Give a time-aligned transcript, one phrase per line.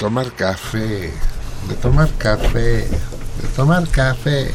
[0.00, 1.12] Tomar café,
[1.68, 4.50] de tomar café, de tomar café.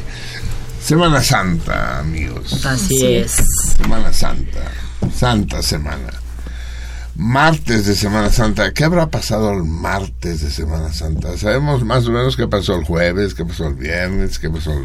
[0.82, 2.66] Semana Santa, amigos.
[2.66, 3.38] Así es.
[3.78, 4.72] Semana Santa,
[5.16, 6.12] Santa Semana.
[7.16, 8.74] Martes de Semana Santa.
[8.74, 11.38] ¿Qué habrá pasado el martes de Semana Santa?
[11.38, 14.84] Sabemos más o menos qué pasó el jueves, qué pasó el viernes, qué pasó el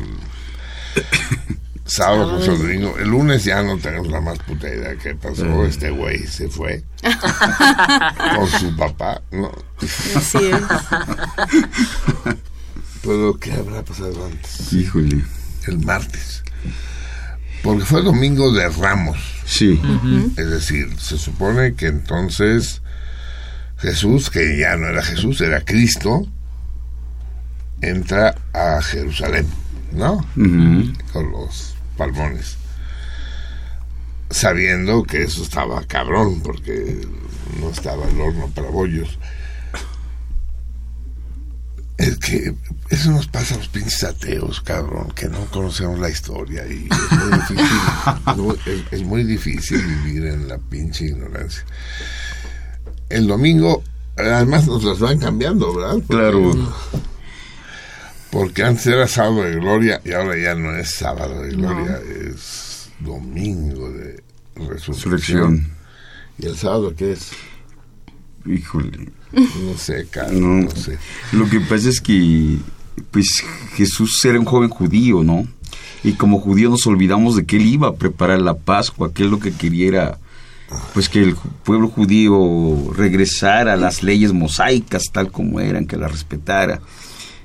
[1.90, 2.96] sábado, el domingo.
[2.98, 5.64] El lunes ya no tenemos la más puta idea qué pasó.
[5.64, 6.84] Este güey se fue
[8.36, 9.20] con su papá.
[9.30, 9.52] No.
[10.14, 10.60] Así es.
[13.02, 14.72] Pero ¿qué habrá pasado antes?
[14.72, 15.24] Híjole.
[15.66, 16.42] El martes.
[17.62, 19.18] Porque fue domingo de Ramos.
[19.44, 19.80] Sí.
[20.36, 22.82] Es decir, se supone que entonces
[23.78, 26.26] Jesús, que ya no era Jesús, era Cristo,
[27.82, 29.46] entra a Jerusalén,
[29.92, 30.24] ¿no?
[31.12, 32.56] Con los palmones.
[34.30, 37.06] Sabiendo que eso estaba cabrón, porque
[37.60, 39.18] no estaba el horno para bollos.
[41.98, 42.54] Es que
[42.88, 47.18] eso nos pasa a los pinches ateos, cabrón, que no conocemos la historia y es
[47.18, 47.78] muy difícil,
[48.36, 51.62] no, es, es muy difícil vivir en la pinche ignorancia.
[53.10, 53.82] El domingo,
[54.16, 55.96] además nos las van cambiando, ¿verdad?
[55.96, 56.74] Porque- Claro.
[58.30, 61.98] Porque antes era sábado de gloria y ahora ya no es sábado de gloria,
[62.28, 64.22] es domingo de
[64.54, 65.68] resurrección.
[66.38, 67.30] ¿Y el sábado qué es?
[68.46, 69.08] Híjole.
[69.32, 70.48] No sé, Carlos, No.
[70.62, 70.98] no sé.
[71.32, 72.56] Lo que pasa es que,
[73.10, 73.44] pues,
[73.74, 75.46] Jesús era un joven judío, ¿no?
[76.02, 79.30] Y como judío nos olvidamos de que él iba a preparar la Pascua, que él
[79.30, 80.18] lo que quería era,
[80.94, 86.10] pues, que el pueblo judío regresara a las leyes mosaicas tal como eran, que las
[86.10, 86.80] respetara.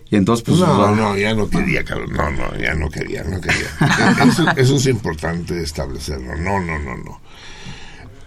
[0.10, 2.12] Y entonces, pues, no, no, ya no quería, Carlos.
[2.12, 3.68] No, no, ya no quería, no quería.
[4.28, 6.36] Eso, eso es importante establecerlo.
[6.36, 7.22] No, no, no, no.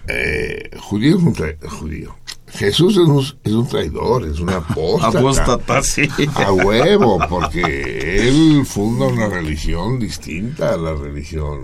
[0.08, 1.34] Eh, judío es un
[1.68, 2.16] judío.
[2.50, 5.18] Jesús es un, es un traidor, es una apóstata.
[5.18, 6.08] apóstata, sí.
[6.34, 11.60] A huevo, porque él funda una religión distinta a la religión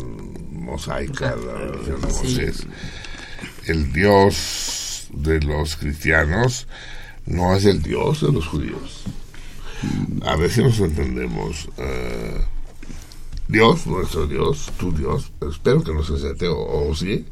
[0.53, 2.67] mosaica, la religión de Moisés.
[3.67, 6.69] El Dios de los cristianos
[7.25, 9.05] no es el Dios de los judíos.
[10.23, 11.69] A si nos entendemos.
[11.79, 12.41] eh,
[13.49, 17.27] Dios, nuestro Dios, tu Dios, espero que no seas ateo, o sí,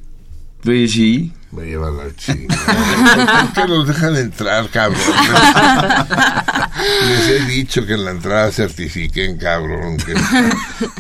[0.63, 1.33] Pues sí.
[1.53, 3.53] Me llevan la chingada.
[3.55, 5.01] ¿Por qué los dejan entrar, cabrón?
[7.07, 10.15] Les he dicho que en la entrada certifiquen, cabrón, que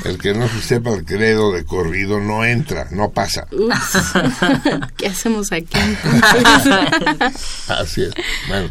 [0.08, 3.46] el que no se sepa el credo de corrido no entra, no pasa.
[3.50, 4.12] Ups.
[4.96, 5.76] ¿Qué hacemos aquí?
[7.68, 8.12] Así es.
[8.48, 8.70] Bueno,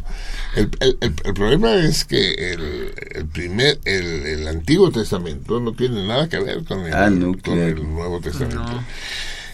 [0.56, 5.74] el, el- el- el problema es que el, el primer, el, el Antiguo Testamento no
[5.74, 7.62] tiene nada que ver con el, Ah, no, con claro.
[7.68, 8.84] el Nuevo Testamento.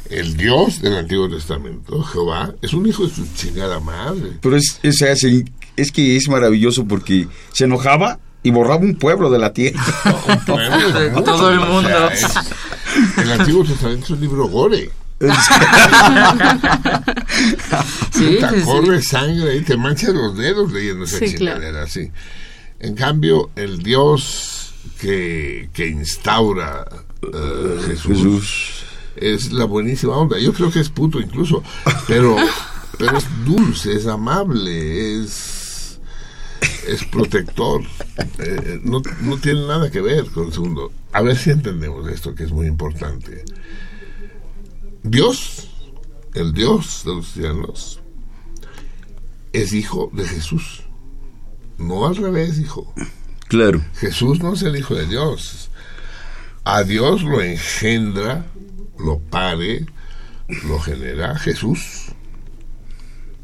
[0.10, 4.32] El Dios del Antiguo Testamento, Jehová, es un hijo de su chingada madre.
[4.42, 5.26] Pero es, es, es,
[5.76, 9.82] es que es maravilloso porque se enojaba y borraba un pueblo de la tierra.
[10.28, 12.10] Un pueblo de Todo el o sea, mundo.
[12.10, 14.90] es- el Antiguo Testamento es un libro gore.
[18.12, 18.62] Sí, sí.
[18.66, 21.58] corre sangre y te manchas los dedos leyendo esa Sí, claro.
[21.60, 22.12] chingadera así.
[22.80, 26.86] En cambio, el Dios que, que instaura
[27.22, 28.77] eh, Jesús, Jesús.
[29.20, 30.40] Es la buenísima onda.
[30.40, 31.64] Yo creo que es puto incluso,
[32.08, 32.36] pero,
[32.98, 36.00] pero es dulce, es amable, es,
[36.88, 37.84] es protector.
[38.40, 40.92] Eh, no, no tiene nada que ver con el segundo.
[41.14, 43.44] A ver si entendemos esto que es muy importante.
[45.04, 45.70] Dios,
[46.34, 48.00] el Dios de los cristianos,
[49.54, 50.84] es hijo de Jesús.
[51.78, 52.94] No al revés, hijo.
[53.48, 53.82] Claro.
[53.96, 55.70] Jesús no es el Hijo de Dios.
[56.64, 58.46] A Dios lo engendra,
[59.00, 59.86] lo pare,
[60.68, 62.08] lo genera Jesús.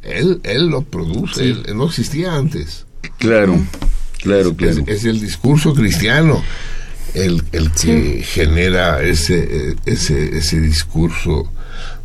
[0.01, 2.85] Él, él lo produce, él, él no existía antes.
[3.19, 3.59] Claro.
[4.21, 4.83] Claro, claro.
[4.87, 6.41] Es, es el discurso cristiano
[7.13, 11.49] el, el que genera ese, eh, ese, ese discurso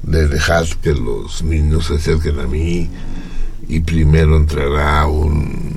[0.03, 2.89] de dejad que los niños se acerquen a mí
[3.69, 5.77] y primero entrará un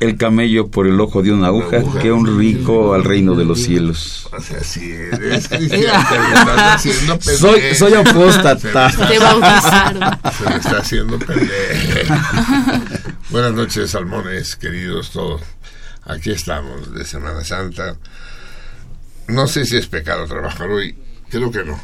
[0.00, 1.98] El camello por el ojo de una aguja, aguja.
[2.00, 4.28] que un rico al reino de los cielos.
[4.32, 5.52] O sea, estás
[6.74, 7.20] haciendo.
[7.20, 8.90] Soy, soy Se apóstata.
[9.08, 10.18] Te bautizaron.
[10.32, 12.14] Se me está haciendo pendejo.
[13.30, 15.42] Buenas noches, salmones, queridos todos.
[16.04, 17.98] Aquí estamos de Semana Santa.
[19.26, 20.96] No sé si es pecado trabajar hoy,
[21.28, 21.78] creo que no.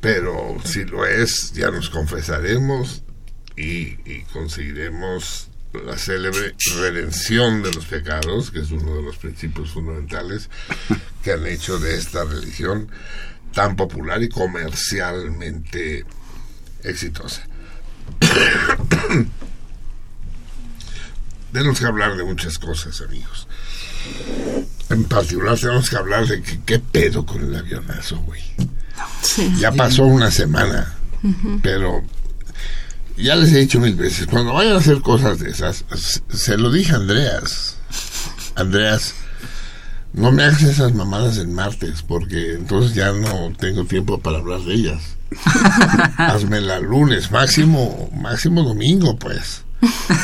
[0.00, 3.04] Pero si lo es, ya nos confesaremos
[3.56, 5.51] y, y conseguiremos
[5.86, 10.48] la célebre redención de los pecados, que es uno de los principios fundamentales
[11.22, 12.88] que han hecho de esta religión
[13.54, 16.04] tan popular y comercialmente
[16.82, 17.46] exitosa.
[21.52, 23.46] tenemos que hablar de muchas cosas, amigos.
[24.90, 28.42] En particular tenemos que hablar de que- qué pedo con el avionazo, güey.
[29.58, 30.94] Ya pasó una semana,
[31.62, 32.02] pero
[33.22, 35.84] ya les he dicho mil veces, cuando vayan a hacer cosas de esas,
[36.28, 37.76] se lo dije a Andreas.
[38.54, 39.14] Andreas,
[40.12, 44.60] no me hagas esas mamadas en martes, porque entonces ya no tengo tiempo para hablar
[44.60, 45.16] de ellas.
[46.16, 49.64] Hazmela lunes, máximo, máximo domingo, pues.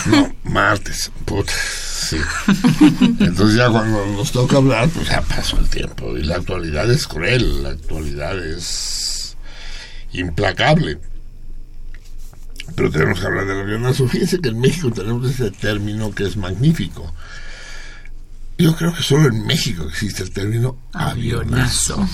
[0.06, 2.18] No, martes, puta, sí.
[3.18, 6.16] Entonces ya cuando nos toca hablar, pues ya pasó el tiempo.
[6.16, 9.36] Y la actualidad es cruel, la actualidad es
[10.12, 10.98] implacable.
[12.74, 14.08] Pero tenemos que hablar del avionazo.
[14.08, 17.12] Fíjense que en México tenemos ese término que es magnífico.
[18.58, 22.08] Yo creo que solo en México existe el término avionazo.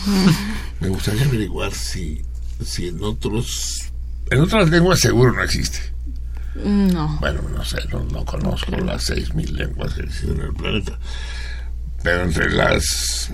[0.81, 2.23] Me gustaría averiguar si,
[2.63, 3.91] si en otros...
[4.31, 5.79] En otras lenguas seguro no existe.
[6.55, 7.19] No.
[7.21, 10.99] Bueno, no sé, no, no conozco las 6.000 lenguas que existen en el planeta.
[12.03, 13.31] Pero entre las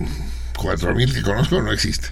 [0.55, 2.09] 4.000 que conozco no existe.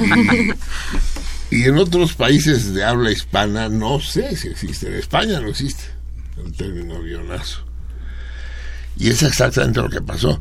[0.00, 0.50] Y,
[1.50, 4.88] y en otros países de habla hispana no sé si existe.
[4.88, 5.84] En España no existe
[6.44, 7.64] el término avionazo.
[8.96, 10.40] Y es exactamente lo que pasó.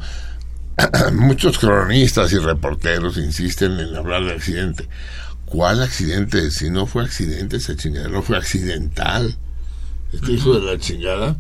[1.14, 4.88] Muchos cronistas y reporteros insisten en hablar de accidente.
[5.46, 6.50] ¿Cuál accidente?
[6.52, 9.38] Si no fue accidente, esa chingada no fue accidental.
[10.12, 11.36] Este hijo de la chingada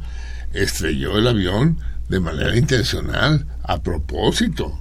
[0.53, 1.79] estrelló el avión
[2.10, 4.79] de manera intencional, a propósito.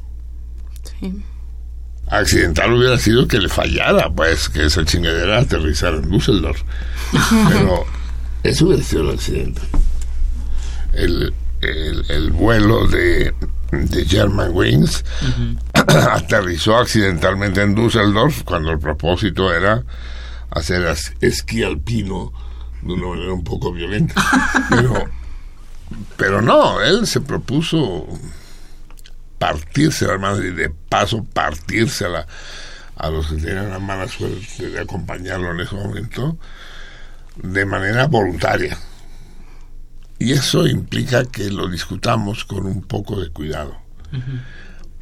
[1.00, 1.22] Sí.
[2.12, 6.60] Accidental hubiera sido que le fallara, pues, que esa chingadera aterrizara en Düsseldorf.
[7.48, 7.86] Pero
[8.42, 9.62] eso hubiera sido el accidente.
[10.92, 13.32] El, el, el vuelo de,
[13.70, 15.04] de Germanwings
[15.74, 19.82] aterrizó accidentalmente en Düsseldorf cuando el propósito era
[20.50, 22.30] hacer esquí alpino
[22.82, 24.14] de una manera un poco violenta.
[24.68, 25.08] Pero,
[26.16, 28.06] pero no, él se propuso
[29.42, 32.26] partirse la madre y de paso partirse a, la,
[32.94, 36.38] a los que tenían la mala suerte de acompañarlo en ese momento
[37.42, 38.78] de manera voluntaria.
[40.20, 43.76] Y eso implica que lo discutamos con un poco de cuidado.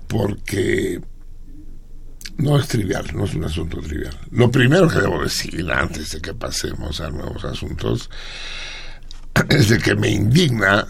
[0.06, 1.02] porque
[2.38, 4.18] no es trivial, no es un asunto trivial.
[4.30, 8.09] Lo primero que debo decir antes de que pasemos a nuevos asuntos
[9.50, 10.87] es de que me indigna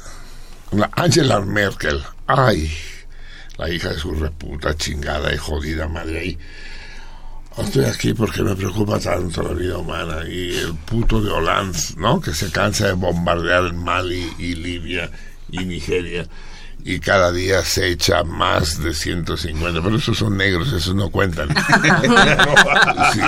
[0.71, 2.71] la Angela Merkel, ay,
[3.61, 6.38] la hija de su reputa chingada y jodida madre ahí.
[7.59, 12.23] Estoy aquí porque me preocupa tanto la vida humana y el puto de Hollande, ¿no?
[12.23, 15.11] Que se cansa de bombardear Mali y Libia
[15.50, 16.26] y Nigeria
[16.85, 21.49] y cada día se echa más de 150, pero esos son negros, esos no cuentan.
[23.13, 23.21] Sí,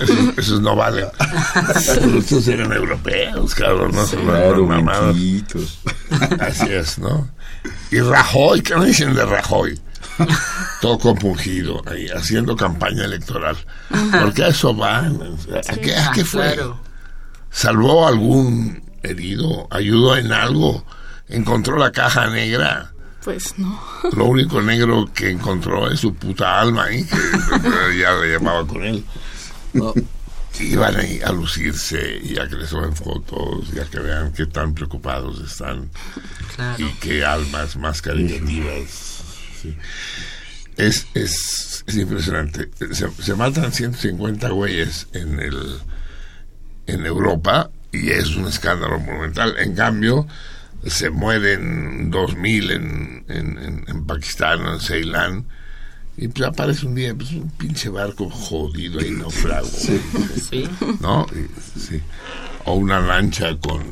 [0.00, 1.06] esos, esos no valen.
[1.86, 5.78] Pero estos eran europeos, cabrón, no blanquitos.
[6.40, 7.28] Así es, ¿no?
[7.90, 9.80] Y Rajoy, ¿qué me dicen de Rajoy?
[10.80, 13.56] Todo compungido, ahí, haciendo campaña electoral.
[14.20, 15.20] Porque a eso van.
[15.68, 16.54] ¿A qué, a qué fue?
[16.54, 16.78] Claro.
[17.50, 19.66] ¿Salvó algún herido?
[19.70, 20.84] ¿Ayudó en algo?
[21.28, 22.92] ¿Encontró la caja negra?
[23.24, 23.80] Pues no.
[24.16, 28.84] Lo único negro que encontró es su puta alma ahí, que ya la llevaba con
[28.84, 29.04] él.
[29.72, 29.92] ¿no?
[30.60, 34.46] Iban ahí a lucirse y a que les tomen fotos y a que vean qué
[34.46, 35.90] tan preocupados están
[36.54, 36.82] Claro.
[36.86, 39.22] y qué almas más caritativas.
[39.60, 39.76] sí.
[40.76, 42.70] Es, es, es impresionante.
[42.92, 45.78] Se, se matan 150 güeyes en el
[46.86, 49.56] en Europa y es un escándalo monumental.
[49.58, 50.26] En cambio,
[50.84, 55.44] se mueren 2.000 en, en, en, en Pakistán o en Ceilán
[56.18, 59.66] y pues aparece un día pues, un pinche barco jodido ahí naufrago.
[59.68, 60.68] Sí.
[61.00, 61.26] ¿no?
[61.32, 62.00] Y- sí.
[62.64, 63.82] O una lancha con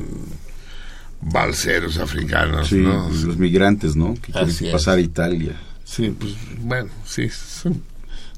[1.21, 3.09] balseros africanos, Sí, ¿no?
[3.09, 4.13] los migrantes, ¿no?
[4.15, 5.53] Que quieren Así pasar a Italia.
[5.83, 7.83] Sí, pues bueno, sí, son,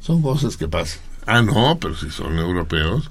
[0.01, 0.99] son cosas que pasan.
[1.25, 3.09] Ah, no, pero si son europeos,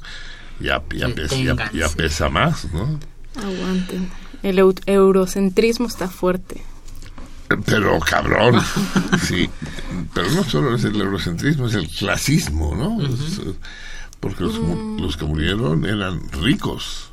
[0.60, 1.36] ya, ya, pesa,
[1.72, 1.96] ya, sí.
[1.96, 2.98] pesa más, ¿no?
[3.36, 4.08] Aguanten.
[4.46, 6.62] El eu- eurocentrismo está fuerte.
[7.64, 8.60] Pero cabrón,
[9.26, 9.50] sí.
[10.14, 13.02] Pero no solo es el eurocentrismo, es el clasismo, ¿no?
[13.04, 13.54] Es, eh,
[14.20, 17.10] porque los, mu- los que murieron eran ricos.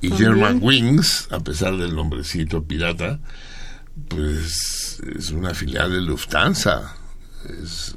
[0.00, 0.32] Y También.
[0.34, 3.18] German Wings, a pesar del nombrecito pirata,
[4.08, 6.94] pues es una filial de Lufthansa.
[7.62, 7.94] Es,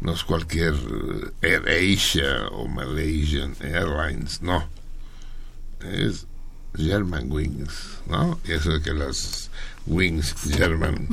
[0.00, 0.74] no es cualquier
[1.42, 4.64] eh, AirAsia o Malaysian Airlines, no.
[5.80, 6.26] Es
[6.76, 8.40] German Wings, ¿no?
[8.44, 9.50] Y eso de que las
[9.86, 11.08] Wings German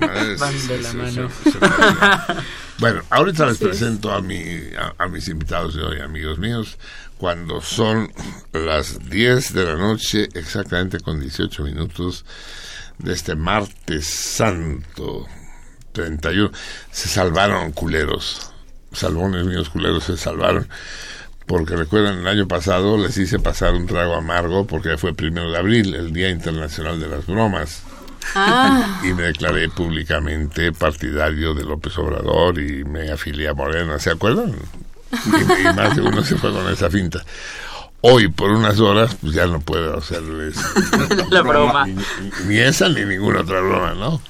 [0.00, 1.28] madres, Van de la mano.
[2.78, 4.42] bueno, ahorita les presento a, mi,
[4.76, 6.78] a, a mis invitados de hoy, amigos míos,
[7.18, 8.12] cuando son
[8.52, 12.24] las 10 de la noche, exactamente con 18 minutos
[12.98, 15.26] de este martes santo
[15.92, 16.50] 31.
[16.90, 18.52] Se salvaron culeros,
[18.92, 20.68] salvones míos culeros se salvaron.
[21.48, 25.58] Porque recuerdan, el año pasado les hice pasar un trago amargo porque fue primero de
[25.58, 27.82] abril, el Día Internacional de las Bromas
[28.34, 34.10] Ah, y me declaré públicamente partidario de López Obrador y me afilié a Morena, ¿se
[34.10, 34.54] acuerdan?
[35.24, 37.24] Y, y más de uno se fue con esa finta.
[38.02, 40.56] Hoy, por unas horas, pues ya no puedo hacerles
[41.30, 41.86] La broma.
[41.86, 42.02] Ni, ni-
[42.48, 44.20] ni esa ni ninguna otra broma, ¿no?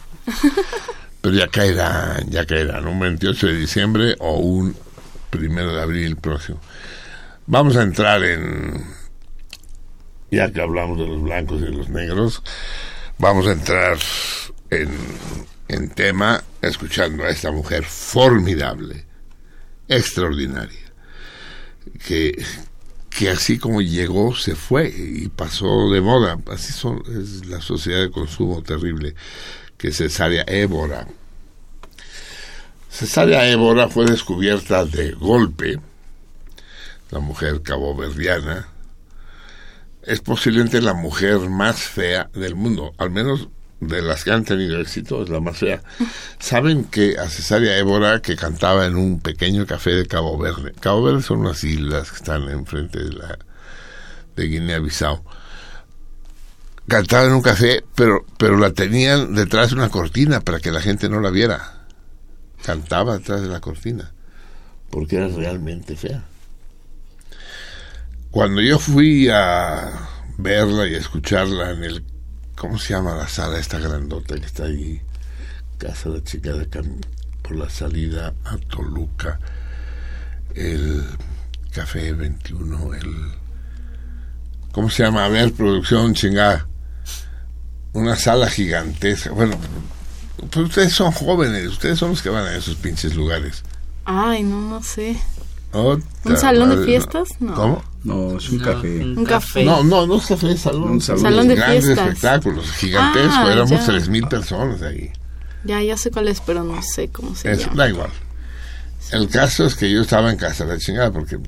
[1.21, 4.77] Pero ya caerán, ya caerán, un 28 de diciembre o un
[5.31, 6.61] primero de abril próximo.
[7.51, 8.85] Vamos a entrar en,
[10.31, 12.43] ya que hablamos de los blancos y de los negros,
[13.17, 13.97] vamos a entrar
[14.69, 14.91] en,
[15.69, 19.07] en tema escuchando a esta mujer formidable,
[19.89, 20.93] extraordinaria,
[22.07, 22.37] que,
[23.09, 26.39] que así como llegó, se fue y pasó de moda.
[26.49, 26.75] Así
[27.19, 29.15] es la sociedad de consumo terrible,
[29.79, 31.09] que Cesárea Évora.
[32.91, 35.81] Cesárea Évora fue descubierta de golpe,
[37.11, 38.69] la mujer caboverdiana,
[40.03, 43.49] es posiblemente la mujer más fea del mundo, al menos
[43.81, 45.83] de las que han tenido éxito, es la más fea.
[46.39, 51.03] Saben que a Cesárea Évora, que cantaba en un pequeño café de Cabo Verde, Cabo
[51.03, 53.39] Verde son unas islas que están enfrente de la
[54.35, 55.23] de Guinea-Bissau,
[56.87, 60.81] cantaba en un café, pero, pero la tenían detrás de una cortina para que la
[60.81, 61.75] gente no la viera.
[62.65, 64.13] Cantaba detrás de la cortina,
[64.91, 66.25] porque era realmente fea.
[68.31, 69.91] Cuando yo fui a
[70.37, 72.05] verla y a escucharla en el,
[72.57, 75.01] ¿cómo se llama la sala esta grandota que está ahí?
[75.79, 77.01] Casa de Chica de Cam-
[77.43, 79.39] por la salida a Toluca,
[80.55, 81.05] el
[81.73, 83.33] Café 21, el,
[84.73, 85.25] ¿cómo se llama?
[85.25, 86.67] A ver, producción chingada.
[87.95, 89.31] Una sala gigantesca.
[89.31, 89.57] Bueno,
[90.51, 93.63] pues ustedes son jóvenes, ustedes son los que van a esos pinches lugares.
[94.05, 95.17] ay, no, no sé.
[95.73, 97.29] Otra ¿Un salón de fiestas?
[97.41, 97.55] No.
[97.55, 97.85] ¿Cómo?
[98.09, 99.05] No, es un No, café.
[99.05, 99.65] un café.
[99.65, 100.91] No, no, no es café, es salón.
[100.93, 101.23] Un salón.
[101.23, 102.07] Salón de Grandes fiestas.
[102.09, 103.33] espectáculos, gigantesco.
[103.37, 103.85] Ah, Éramos ya.
[103.87, 105.11] tres mil personas ahí.
[105.65, 107.77] Ya, ya sé cuál es, pero no sé cómo se Eso, llama.
[107.85, 108.11] da igual.
[109.13, 111.39] El caso es que yo estaba en casa de la chingada porque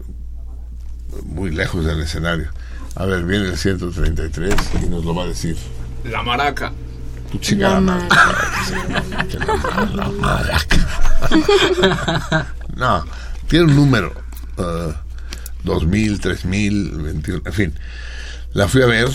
[1.24, 2.50] muy lejos del escenario.
[2.96, 5.56] A ver, viene el 133 y nos lo va a decir.
[6.04, 6.72] La maraca.
[7.30, 8.08] Tu chingada La.
[9.28, 10.76] Que la, la maraca.
[12.76, 13.04] No,
[13.48, 14.12] tiene un número.
[14.56, 14.94] eh,
[15.64, 17.74] 2000, 3000, 21, en fin.
[18.52, 19.08] La fui a ver,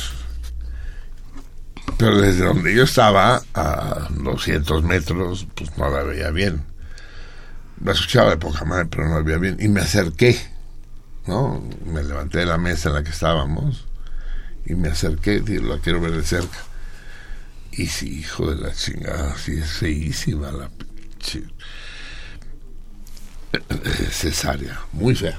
[1.97, 6.63] pero desde donde yo estaba, a 200 metros, pues no la veía bien.
[7.83, 9.57] La escuchaba de poca madre, pero no la veía bien.
[9.59, 10.39] Y me acerqué,
[11.27, 11.63] ¿no?
[11.85, 13.85] Me levanté de la mesa en la que estábamos
[14.65, 16.57] y me acerqué, la quiero ver de cerca.
[17.71, 21.43] Y sí, hijo de la chingada, sí es feísima la pinche
[23.53, 25.37] eh, cesárea, muy fea.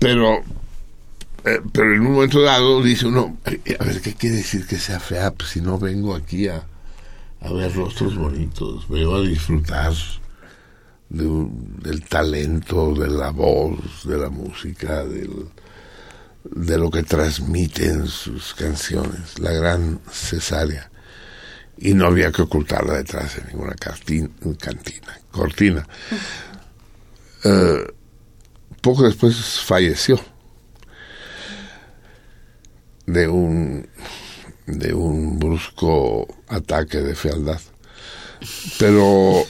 [0.00, 0.38] Pero,
[1.44, 4.98] eh, pero en un momento dado dice uno, a ver, ¿qué quiere decir que sea
[4.98, 5.30] fea?
[5.32, 6.64] Pues si no vengo aquí a,
[7.40, 9.92] a ver rostros bonitos, vengo a disfrutar
[11.08, 15.46] de un- del talento, de la voz, de la música, del,
[16.44, 20.90] de lo que transmiten sus canciones, la gran cesárea.
[21.78, 25.86] Y no había que ocultarla detrás de ninguna cantina, cortina.
[28.80, 30.20] Poco después falleció
[33.06, 33.88] de un
[34.66, 37.60] de un brusco ataque de fealdad.
[38.78, 39.44] Pero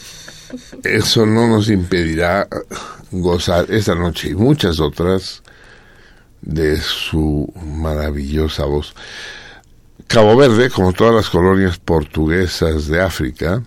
[0.82, 2.48] eso no nos impedirá
[3.10, 5.42] gozar esta noche y muchas otras
[6.40, 8.94] de su maravillosa voz.
[10.06, 13.62] Cabo Verde, como todas las colonias portuguesas de África,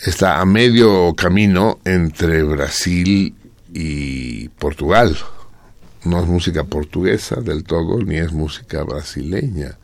[0.00, 3.34] está a medio camino entre Brasil
[3.74, 5.18] y Portugal.
[6.04, 9.76] No es música portuguesa del todo, ni es música brasileña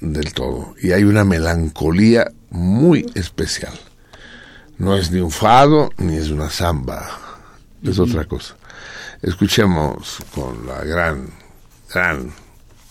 [0.00, 0.74] del todo.
[0.80, 3.74] Y hay una melancolía muy especial.
[4.78, 7.06] No es ni un fado, ni es una samba,
[7.82, 8.56] es otra cosa.
[9.22, 11.28] Escuchemos con la gran,
[11.92, 12.32] gran,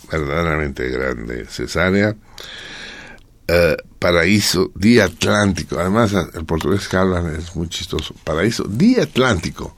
[0.09, 2.15] verdaderamente grande cesárea,
[3.47, 5.79] eh, Paraíso Día Atlántico.
[5.79, 8.13] Además, el portugués que hablan es muy chistoso.
[8.25, 9.77] Paraíso Día Atlántico.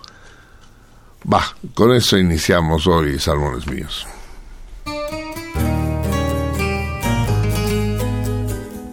[1.32, 1.44] Va,
[1.76, 4.08] con eso iniciamos hoy, Salmones Míos.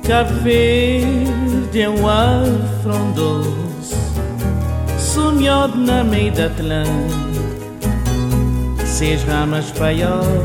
[0.07, 2.45] Cabo Verde é um ar
[2.83, 3.97] frondoso,
[5.79, 6.51] na meia da
[8.85, 10.45] seis ramas paiol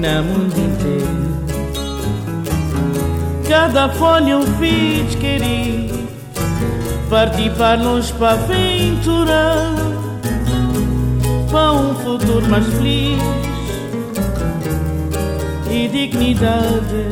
[0.00, 1.25] na mundo inteiro.
[3.48, 6.08] Cada folha um filho querido,
[7.08, 9.72] partir para longe para aventurar,
[11.50, 13.22] para um futuro mais feliz
[15.70, 17.06] e dignidade.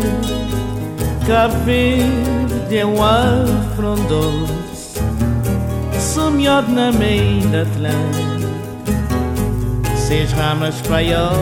[1.24, 5.00] Cabo Verde é um ar frondoso,
[6.68, 8.48] na meia Atlântica,
[9.96, 11.32] seis ramas paiol.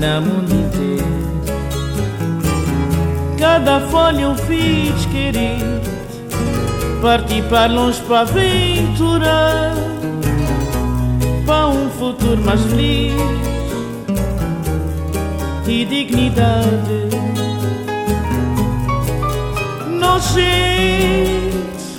[0.00, 0.99] Na mundo inteiro.
[3.40, 5.80] Cada folha um fiz querido,
[7.00, 9.74] partir para longe para aventurar,
[11.46, 13.14] para um futuro mais feliz
[15.66, 17.08] e dignidade.
[19.98, 21.96] Nós gente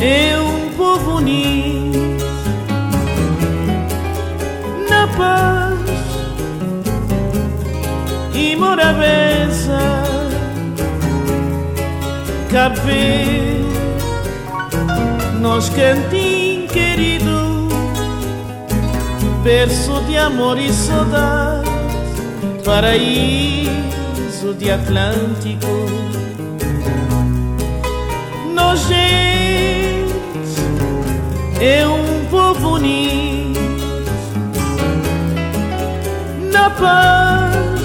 [0.00, 2.16] é um povo unido
[4.88, 5.78] na paz
[8.34, 9.99] e morabeza.
[12.52, 13.64] Cabo Verde,
[15.40, 17.68] nós cantinho querido,
[19.44, 21.70] berço de amor e saudade
[22.64, 23.70] paraíso
[24.58, 25.66] de Atlântico.
[28.54, 28.88] Nós
[31.60, 33.60] é um povo unido
[36.52, 37.80] na paz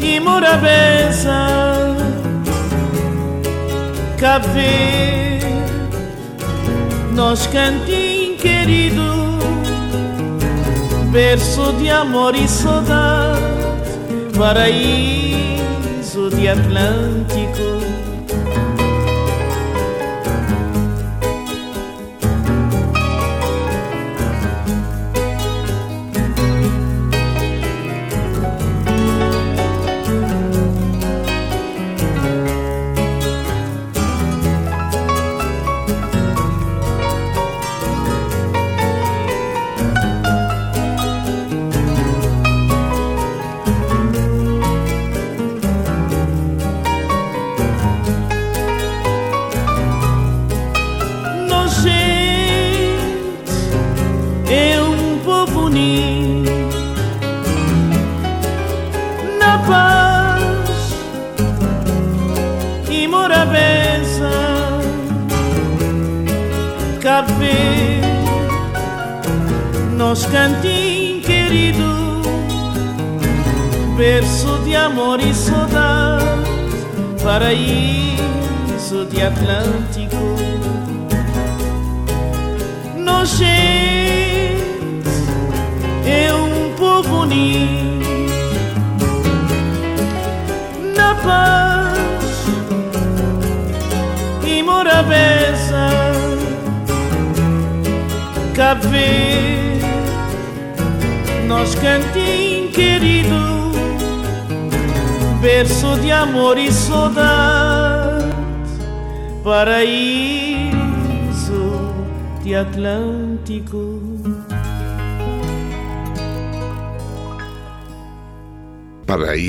[0.00, 1.73] e morabeza.
[4.24, 5.46] Cabo Verde,
[7.12, 9.02] nós cantinho querido
[11.12, 13.38] berço de amor e saudade,
[14.34, 15.60] paraíso
[16.30, 17.93] de Atlântico.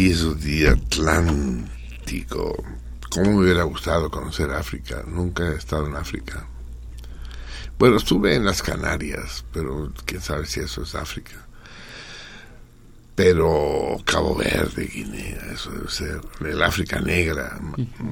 [0.06, 2.64] Paraíso de Atlántico.
[3.10, 5.04] ¿Cómo me hubiera gustado conocer África?
[5.08, 6.46] Nunca he estado en África.
[7.80, 11.48] Bueno, estuve en las Canarias, pero quién sabe si eso es África.
[13.16, 16.22] Pero Cabo Verde, Guinea, eso debe ser.
[16.40, 17.60] El África Negra.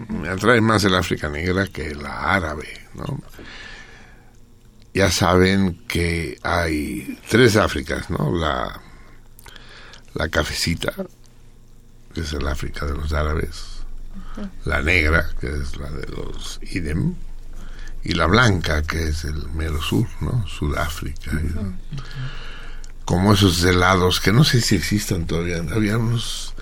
[0.10, 2.88] Me atrae más el África Negra que la árabe.
[4.96, 8.36] Ya saben que hay tres Áfricas, ¿no?
[8.36, 8.82] La,
[10.16, 10.92] la cafecita,
[12.14, 13.84] que es el África de los árabes,
[14.66, 17.16] la negra, que es la de los idem,
[18.04, 20.46] y la blanca, que es el mero sur, ¿no?
[20.48, 21.32] Sudáfrica.
[23.06, 25.64] Como esos helados, que no sé si existan todavía.
[25.74, 26.54] Había unos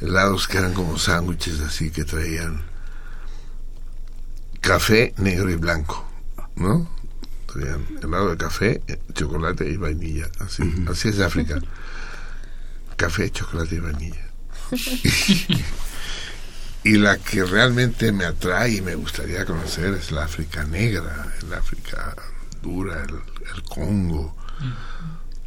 [0.00, 2.62] helados que eran como sándwiches así, que traían
[4.60, 6.06] café, negro y blanco,
[6.56, 6.88] ¿no?
[7.46, 8.82] Traían helado de café,
[9.14, 10.28] chocolate y vainilla.
[10.40, 11.60] Así, así es África.
[12.96, 14.31] Café, chocolate y vainilla.
[16.84, 21.54] Y la que realmente me atrae y me gustaría conocer es la África negra, el
[21.54, 22.16] África
[22.60, 23.14] dura, el,
[23.54, 24.36] el Congo,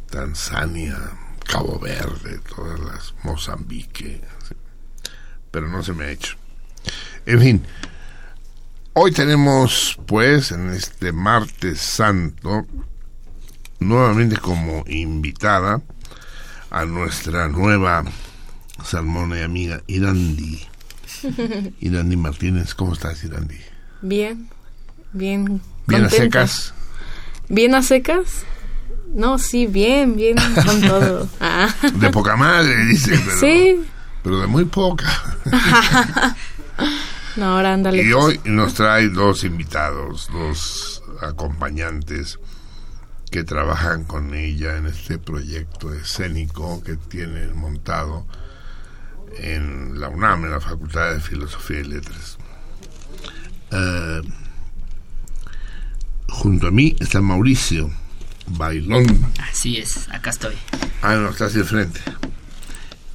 [0.08, 0.96] Tanzania,
[1.44, 4.22] Cabo Verde, todas las Mozambique.
[5.50, 6.36] Pero no se me ha hecho.
[7.26, 7.66] En fin,
[8.94, 12.66] hoy tenemos pues en este martes santo
[13.78, 15.82] nuevamente como invitada
[16.70, 18.04] a nuestra nueva
[18.86, 20.60] salmona y amiga Irandi.
[21.80, 23.58] Irandi Martínez, ¿cómo estás, Irandi?
[24.02, 24.48] Bien,
[25.12, 25.60] bien.
[25.86, 26.72] ¿Bien a secas?
[27.48, 28.44] ¿Bien a secas?
[29.14, 31.28] No, sí, bien, bien con todo.
[31.40, 31.72] Ah.
[31.94, 33.84] De poca madre, dice, pero, Sí.
[34.22, 35.06] pero de muy poca.
[37.36, 38.02] No, ahora ándale.
[38.02, 38.24] Y pues.
[38.24, 42.38] hoy nos trae dos invitados, dos acompañantes
[43.30, 48.26] que trabajan con ella en este proyecto escénico que tienen montado
[49.38, 52.38] en la UNAM, en la Facultad de Filosofía y Letras.
[53.70, 54.22] Eh,
[56.28, 57.90] junto a mí está Mauricio
[58.46, 59.06] Bailón.
[59.40, 60.54] Así es, acá estoy.
[61.02, 62.00] Ah, no, está hacia el frente.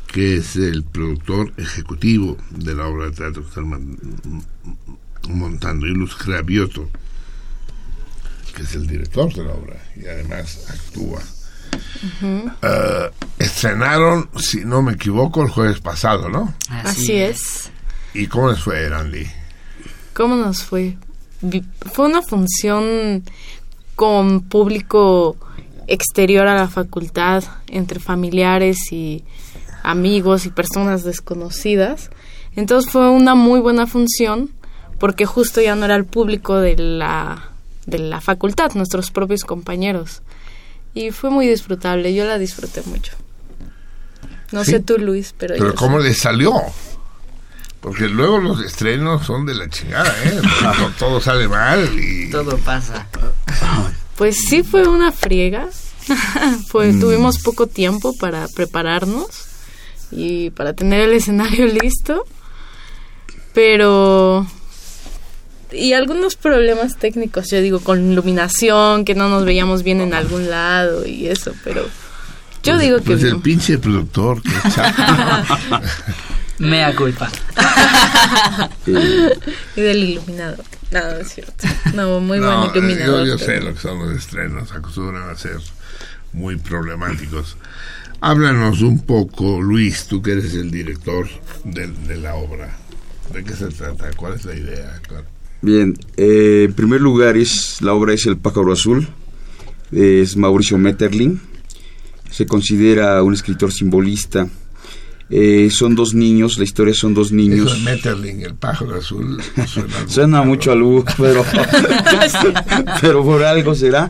[0.08, 4.44] Que es el productor ejecutivo de la obra de teatro que están
[5.30, 5.88] montando.
[5.88, 6.90] Y Luz Cravioto,
[8.56, 11.22] que es el director de la obra y además actúa.
[12.62, 16.54] Eh, estrenaron, si no me equivoco, el jueves pasado, ¿no?
[16.70, 17.72] Así es.
[18.14, 19.26] ¿Y cómo les fue, Randy?
[20.14, 20.98] ¿Cómo nos fue?
[21.94, 23.24] Fue una función
[23.96, 25.38] con público
[25.88, 29.24] exterior a la facultad, entre familiares y
[29.84, 32.10] amigos y personas desconocidas.
[32.56, 34.52] Entonces fue una muy buena función
[35.00, 37.50] porque justo ya no era el público de la,
[37.86, 40.22] de la facultad, nuestros propios compañeros.
[40.94, 43.14] Y fue muy disfrutable, yo la disfruté mucho.
[44.52, 44.72] No Sí.
[44.72, 46.54] sé tú, Luis, pero, Pero yo ¿cómo les salió?
[47.80, 50.40] Porque luego los estrenos son de la chingada, ¿eh?
[50.62, 52.30] Todo, todo sale mal y...
[52.30, 53.08] Todo pasa.
[54.18, 55.68] Pues sí fue una friega.
[56.72, 59.28] pues tuvimos poco tiempo para prepararnos
[60.12, 62.26] y para tener el escenario listo.
[63.54, 64.46] Pero
[65.72, 70.50] y algunos problemas técnicos, yo digo, con iluminación, que no nos veíamos bien en algún
[70.50, 71.86] lado y eso, pero
[72.64, 74.50] yo digo que Pues el pinche productor, que.
[76.60, 77.32] Mea culpa.
[78.86, 80.64] y del iluminador.
[80.92, 81.68] No, no es cierto.
[81.96, 83.26] No, muy No, buen iluminador.
[83.26, 85.58] Yo, yo sé lo que son los estrenos, acostumbran a ser
[86.34, 87.58] muy problemáticos.
[88.20, 91.28] Háblanos un poco, Luis, tú que eres el director
[91.64, 92.70] de, de la obra.
[93.34, 94.12] ¿De qué se trata?
[94.16, 95.00] ¿Cuál es la idea?
[95.08, 95.26] Claro.
[95.62, 99.08] Bien, eh, en primer lugar es la obra es El pájaro azul,
[99.92, 101.40] es Mauricio Metterling,
[102.32, 104.48] se considera un escritor simbolista
[105.34, 107.74] Eh, son dos niños, la historia son dos Eso niños.
[107.78, 111.46] de Metterling, el pájaro azul, suena, Suena mucho a luz, pero,
[113.02, 114.08] pero por algo será.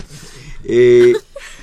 [0.63, 1.13] Eh,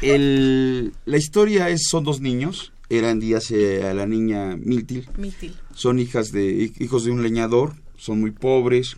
[0.01, 5.55] el- la historia es, son dos niños, eran días a la niña Miltil, Mítil.
[5.74, 8.96] son hijas de hijos de un leñador, son muy pobres.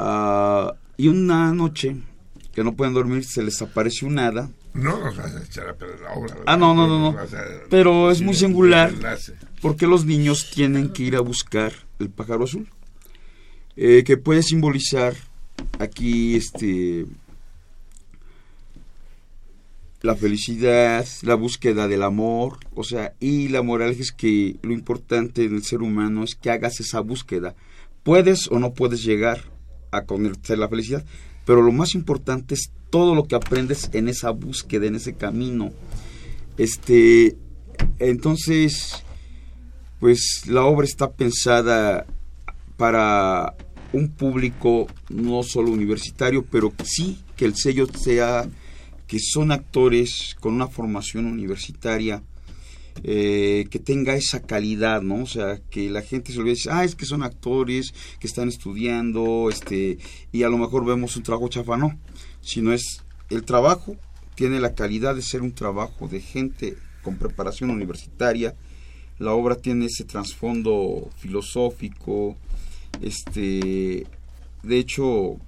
[0.00, 1.96] Ah, y una noche
[2.54, 5.74] que no pueden dormir se les aparece un hada, No nos vas a echar a
[5.74, 6.36] perder la obra.
[6.46, 7.18] Ah, no, no, no, no.
[7.68, 8.92] Pero es muy singular.
[9.60, 12.68] porque los niños tienen que ir a buscar el pájaro azul,
[13.76, 15.14] eh, que puede simbolizar
[15.80, 17.06] aquí este
[20.02, 25.44] la felicidad, la búsqueda del amor, o sea, y la moral es que lo importante
[25.44, 27.56] en el ser humano es que hagas esa búsqueda.
[28.04, 29.57] Puedes o no puedes llegar
[29.90, 31.04] a conocer la felicidad,
[31.44, 35.72] pero lo más importante es todo lo que aprendes en esa búsqueda, en ese camino.
[36.56, 37.36] Este,
[37.98, 39.02] entonces,
[40.00, 42.06] pues la obra está pensada
[42.76, 43.54] para
[43.92, 48.48] un público no solo universitario, pero sí que el sello sea
[49.06, 52.22] que son actores con una formación universitaria
[53.04, 55.22] eh, que tenga esa calidad, ¿no?
[55.22, 59.48] O sea, que la gente se olvide, ah, es que son actores que están estudiando,
[59.50, 59.98] este,
[60.32, 61.98] y a lo mejor vemos un trabajo chafa, no,
[62.40, 63.96] sino es el trabajo
[64.34, 68.54] tiene la calidad de ser un trabajo de gente con preparación universitaria,
[69.18, 72.36] la obra tiene ese trasfondo filosófico,
[73.00, 74.06] este,
[74.62, 75.38] de hecho,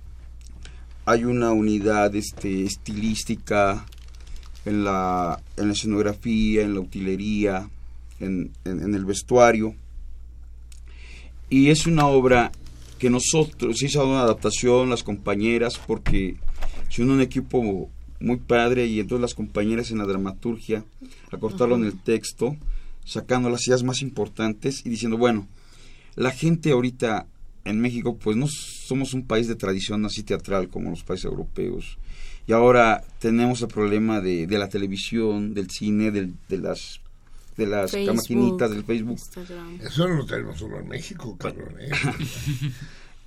[1.05, 3.87] hay una unidad este, estilística
[4.65, 7.69] en la, en la escenografía, en la utilería,
[8.21, 9.75] en, en- en el vestuario.
[11.49, 12.53] Y es una obra
[12.99, 16.37] que nosotros, se hizo una adaptación, las compañeras, porque
[16.99, 17.89] unió un equipo
[18.21, 20.85] muy padre y entonces las compañeras en la dramaturgia,
[21.33, 22.57] acortaron el texto,
[23.07, 25.49] sacando las ideas más importantes y diciendo, bueno,
[26.17, 27.27] la gente ahorita
[27.65, 31.97] en México, pues no somos un país de tradición así teatral como los países europeos.
[32.51, 36.99] Y ahora tenemos el problema de, de la televisión, del cine, del- de las
[37.57, 39.13] de las Facebook, maquinitas, del Facebook.
[39.19, 39.79] Instagram.
[39.81, 41.75] Eso no lo tenemos solo en México, cabrón.
[41.79, 41.91] ¿eh?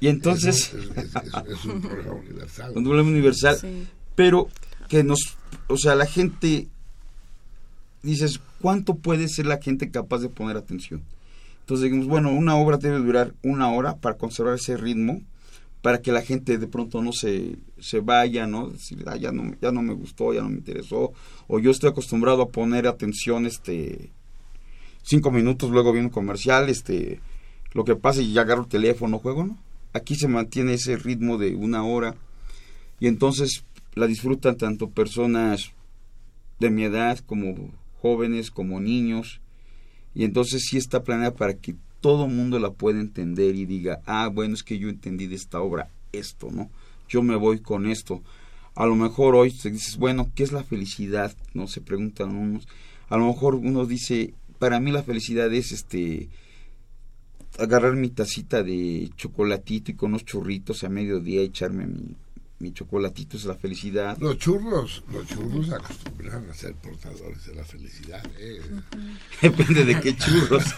[0.02, 2.74] Y entonces, Es, es- es- es un problema universal.
[2.76, 3.88] un problema universal, Sí.
[4.16, 4.50] pero
[4.90, 6.68] que nos, o sea, la gente,
[8.02, 11.02] dices, ¿cuánto puede ser la gente capaz de poner atención?
[11.62, 15.22] Entonces dijimos, bueno, una obra debe durar una hora para conservar ese ritmo,
[15.84, 18.70] para que la gente de pronto no se, se vaya, ¿no?
[18.70, 21.12] Decir, "Ah, ya no, ya no me gustó, ya no me interesó,
[21.48, 24.10] o yo estoy acostumbrado a poner atención, este,
[25.04, 27.20] cinco minutos, luego viene un comercial, este,
[27.74, 29.58] lo que pasa y ya agarro el teléfono, juego, ¿no?
[29.92, 32.16] Aquí se mantiene ese ritmo de una hora
[33.02, 35.74] y entonces la disfrutan tanto personas
[36.62, 39.42] de mi edad como jóvenes, como niños,
[40.16, 44.28] y entonces sí está planeada para que todo mundo la pueda entender y diga, ah,
[44.28, 46.70] bueno, es que yo entendí de esta obra esto, ¿no?
[47.08, 48.22] Yo me voy con esto.
[48.76, 51.34] A lo mejor hoy se dices, bueno, ¿qué es la felicidad?
[51.54, 52.68] No se preguntan unos.
[53.08, 56.28] A lo mejor uno dice, para mí la felicidad es este
[57.58, 62.18] agarrar mi tacita de chocolatito y con unos churritos a mediodía echarme mi,
[62.64, 64.18] mi chocolatito es la felicidad.
[64.20, 68.26] Los churros, los churros acostumbran a ser portadores de la felicidad.
[68.40, 68.62] ¿eh?
[69.42, 70.64] Depende de qué churros.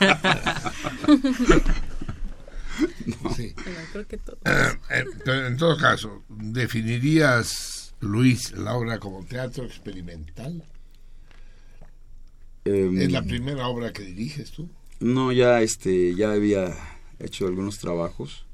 [3.38, 3.54] Sí.
[3.56, 4.38] Bueno, creo que todo.
[4.46, 5.06] Eh,
[5.48, 10.62] en todo caso, ¿definirías, Luis, la obra como teatro experimental?
[12.66, 14.70] Em, ¿Es la primera obra que diriges tú?
[15.00, 16.76] No, ya este, ya había
[17.18, 18.46] hecho algunos trabajos.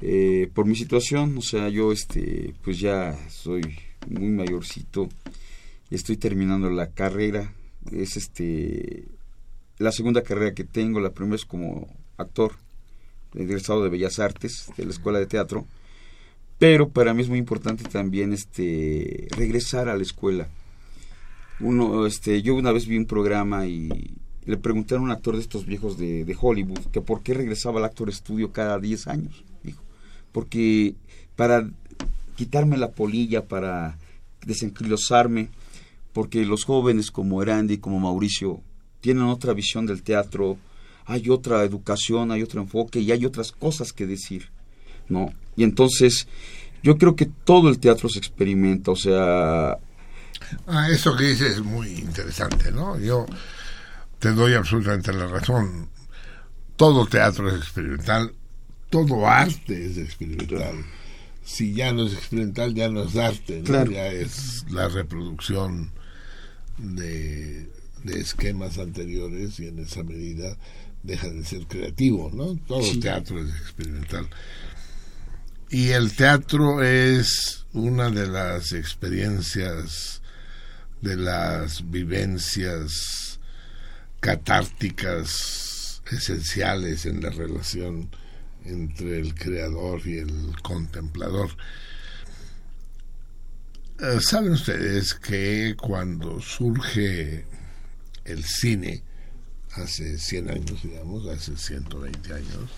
[0.00, 3.62] Eh, por mi situación, o sea, yo este, pues ya soy
[4.08, 5.08] muy mayorcito
[5.90, 7.52] estoy terminando la carrera.
[7.92, 9.04] Es este
[9.78, 12.52] la segunda carrera que tengo, la primera es como actor,
[13.34, 15.66] egresado de Bellas Artes, de la Escuela de Teatro.
[16.58, 20.48] Pero para mí es muy importante también este regresar a la escuela.
[21.60, 23.88] Uno, este, yo una vez vi un programa y
[24.44, 27.78] le pregunté a un actor de estos viejos de, de Hollywood que por qué regresaba
[27.78, 29.44] al actor estudio cada 10 años.
[30.38, 30.94] Porque
[31.34, 31.68] para
[32.36, 33.98] quitarme la polilla, para
[34.46, 35.48] desencrilosarme,
[36.12, 38.60] porque los jóvenes como Erandi, como Mauricio,
[39.00, 40.56] tienen otra visión del teatro,
[41.06, 44.50] hay otra educación, hay otro enfoque y hay otras cosas que decir,
[45.08, 45.32] ¿no?
[45.56, 46.28] Y entonces,
[46.84, 49.76] yo creo que todo el teatro se experimenta, o sea,
[50.68, 52.96] Ah, eso que dices es muy interesante, ¿no?
[53.00, 53.26] Yo
[54.20, 55.88] te doy absolutamente la razón.
[56.76, 58.32] Todo teatro es experimental,
[58.90, 60.84] todo arte es experimental.
[61.44, 63.64] Si ya no es experimental, ya no es arte, ¿no?
[63.64, 63.90] Claro.
[63.90, 65.90] ya es la reproducción
[66.78, 67.68] de
[68.04, 70.56] de esquemas anteriores y en esa medida
[71.02, 72.56] deja de ser creativo, ¿no?
[72.66, 73.00] Todo Sí.
[73.00, 74.28] teatro es experimental.
[75.70, 80.22] Y el teatro es una de las experiencias,
[81.02, 83.38] de las vivencias
[84.20, 88.08] catárticas esenciales en la relación
[88.68, 91.50] entre el creador y el contemplador.
[94.00, 97.44] Eh, Saben ustedes que cuando surge
[98.24, 99.02] el cine,
[99.72, 102.70] hace 100 años, digamos, hace 120 años,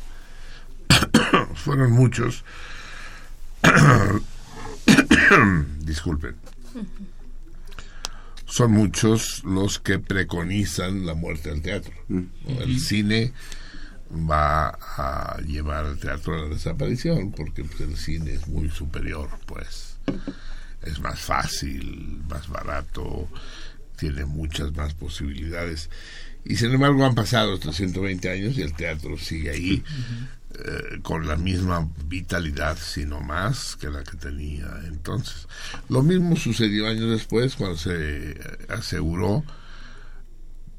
[1.55, 2.44] fueron muchos,
[5.81, 6.37] disculpen,
[8.46, 11.92] son muchos los que preconizan la muerte del teatro.
[12.09, 12.26] ¿no?
[12.46, 13.33] El cine
[14.11, 19.29] va a llevar al teatro a la desaparición, porque pues, el cine es muy superior,
[19.46, 19.96] pues
[20.83, 23.29] es más fácil, más barato,
[23.96, 25.90] tiene muchas más posibilidades.
[26.44, 29.85] Y sin embargo han pasado estos 120 años y el teatro sigue ahí
[30.55, 35.46] eh, con la misma vitalidad, sino más que la que tenía entonces.
[35.88, 38.37] Lo mismo sucedió años después cuando se eh,
[38.70, 39.44] aseguró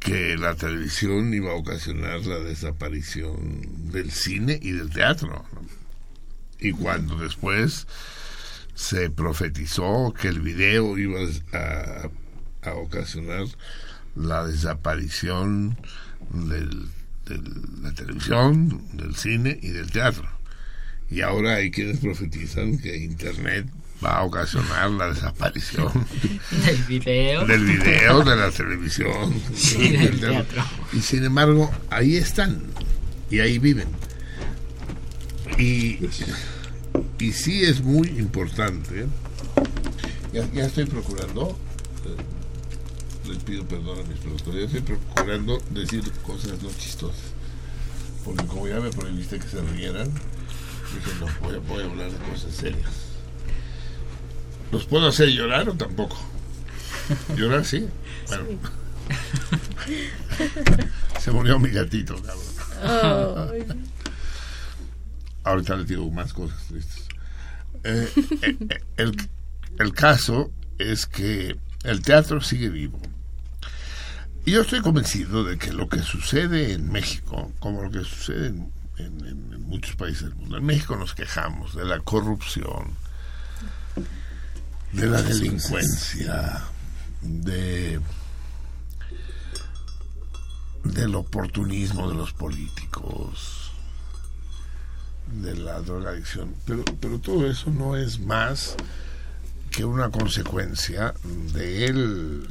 [0.02, 5.46] que la televisión iba a ocasionar la desaparición del cine y del teatro.
[6.60, 7.88] Y cuando después
[8.74, 11.20] se profetizó que el video iba
[11.54, 12.10] a,
[12.64, 13.46] a ocasionar
[14.16, 15.78] la desaparición
[16.32, 16.90] del-
[17.26, 17.40] de
[17.84, 20.28] la televisión, del cine y del teatro.
[21.12, 23.68] Y ahora hay quienes profetizan que Internet
[24.04, 25.92] va a ocasionar la desaparición
[26.66, 27.46] Del video.
[27.46, 30.64] del video, de la televisión, Sí, del teatro.
[30.94, 32.62] Y sin embargo, ahí están
[33.30, 33.88] y ahí viven.
[35.58, 36.00] Y,
[37.20, 39.06] y sí es muy importante.
[40.34, 41.58] Ya, ya estoy procurando,
[42.06, 47.20] eh, les pido perdón a mis productores, ya estoy procurando decir cosas no chistosas.
[48.26, 51.28] Porque como ya me prohibiste que se rieran, dije, no,
[51.68, 53.11] voy a hablar de cosas serias.
[54.72, 56.18] ¿Los puedo hacer llorar o tampoco?
[57.36, 57.88] ¿Llorar sí?
[58.28, 58.44] Bueno.
[61.20, 63.78] Se murió mi gatito, cabrón.
[65.44, 67.08] Ahorita les digo más cosas tristes.
[67.84, 68.08] Eh,
[68.44, 69.16] eh, eh, el,
[69.80, 73.00] el caso es que el teatro sigue vivo.
[74.46, 78.48] Y yo estoy convencido de que lo que sucede en México, como lo que sucede
[78.48, 82.96] en, en- en- en muchos países del mundo, en México nos quejamos de la corrupción,
[84.94, 86.64] de la delincuencia,
[87.22, 88.00] de
[90.84, 93.72] del oportunismo de los políticos,
[95.42, 98.76] de la drogadicción, pero, pero todo eso no es más
[99.70, 101.14] que una consecuencia
[101.54, 102.48] del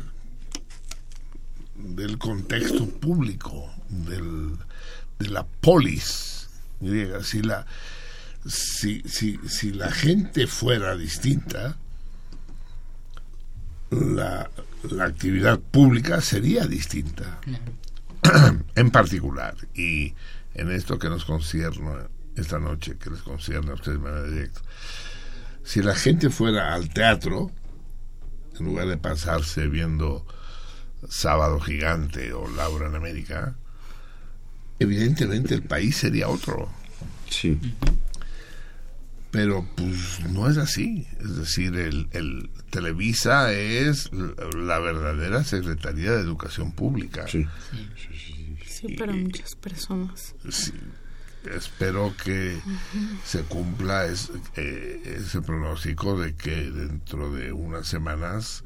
[1.75, 4.57] del contexto público, del,
[5.19, 6.49] de la polis
[6.81, 7.23] griega.
[7.23, 7.67] Si la,
[8.47, 11.77] si, si, si la gente fuera distinta,
[13.91, 14.51] la,
[14.91, 17.41] la actividad pública sería distinta.
[18.75, 20.15] en particular, y
[20.55, 24.61] en esto que nos concierne esta noche, que les concierne a ustedes de manera directa,
[25.65, 27.51] si la gente fuera al teatro,
[28.59, 30.27] en lugar de pasarse viendo
[31.09, 33.55] Sábado Gigante o Laura en América,
[34.79, 36.71] evidentemente el país sería otro.
[37.29, 37.59] Sí.
[39.31, 41.07] Pero pues no es así.
[41.21, 47.27] Es decir, el, el Televisa es la verdadera Secretaría de Educación Pública.
[47.29, 47.47] Sí.
[48.67, 50.35] Sí, para muchas personas.
[50.49, 50.73] Sí,
[51.55, 52.59] espero que
[53.25, 58.65] se cumpla es- eh, ese pronóstico de que dentro de unas semanas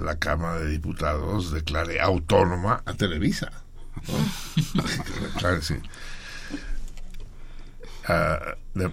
[0.00, 3.50] la Cámara de Diputados declare autónoma a Televisa.
[4.74, 4.84] ¿no?
[5.38, 5.74] claro, sí.
[8.08, 8.90] Ah, de,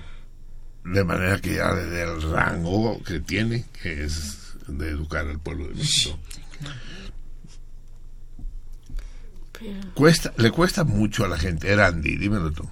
[0.93, 5.39] de manera que ya le dé el rango que tiene, que es de educar al
[5.39, 6.17] pueblo de México.
[9.51, 12.69] Pero Cuesta, le cuesta mucho a la gente, Erandi, dímelo tú.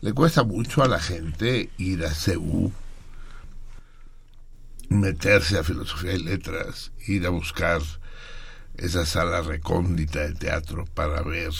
[0.00, 2.72] Le cuesta mucho a la gente ir a CEU,
[4.88, 7.82] meterse a filosofía y letras, ir a buscar
[8.76, 11.50] esa sala recóndita de teatro para ver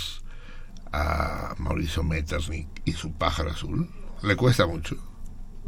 [0.93, 3.91] a Mauricio Metternich y su pájaro azul.
[4.23, 5.08] Le cuesta mucho.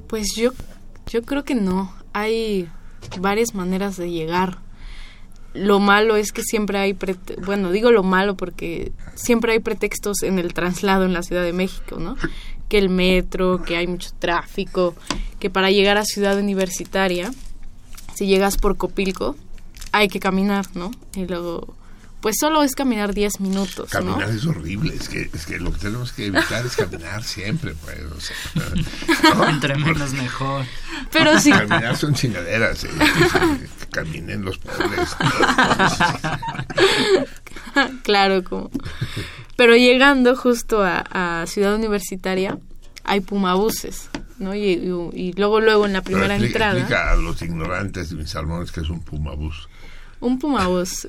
[0.07, 0.53] Pues yo,
[1.07, 1.93] yo creo que no.
[2.13, 2.69] Hay
[3.19, 4.59] varias maneras de llegar.
[5.53, 6.97] Lo malo es que siempre hay,
[7.45, 11.53] bueno, digo lo malo porque siempre hay pretextos en el traslado en la Ciudad de
[11.53, 12.17] México, ¿no?
[12.69, 14.95] Que el metro, que hay mucho tráfico,
[15.41, 17.33] que para llegar a Ciudad Universitaria,
[18.15, 19.35] si llegas por Copilco,
[19.91, 20.93] hay que caminar, ¿no?
[21.17, 21.75] Y luego
[22.21, 24.01] pues solo es caminar 10 minutos, ¿no?
[24.01, 27.75] Caminar es horrible, es que, es que lo que tenemos que evitar es caminar siempre,
[27.83, 27.99] pues.
[28.17, 29.49] O sea, ¿no?
[29.49, 30.65] Entre menos mejor.
[31.13, 32.89] Pero sí, Caminar son chingaderas, eh,
[33.81, 35.17] que caminen los pobres.
[38.03, 38.71] claro, como...
[39.57, 42.59] Pero llegando justo a, a Ciudad Universitaria,
[43.05, 44.09] hay pumabuses,
[44.39, 44.55] ¿no?
[44.55, 46.79] Y, y- y luego, luego en la primera explica, entrada...
[46.79, 49.69] explica a los ignorantes de mis salmones que es un pumabús.
[50.21, 51.09] Un Pumabús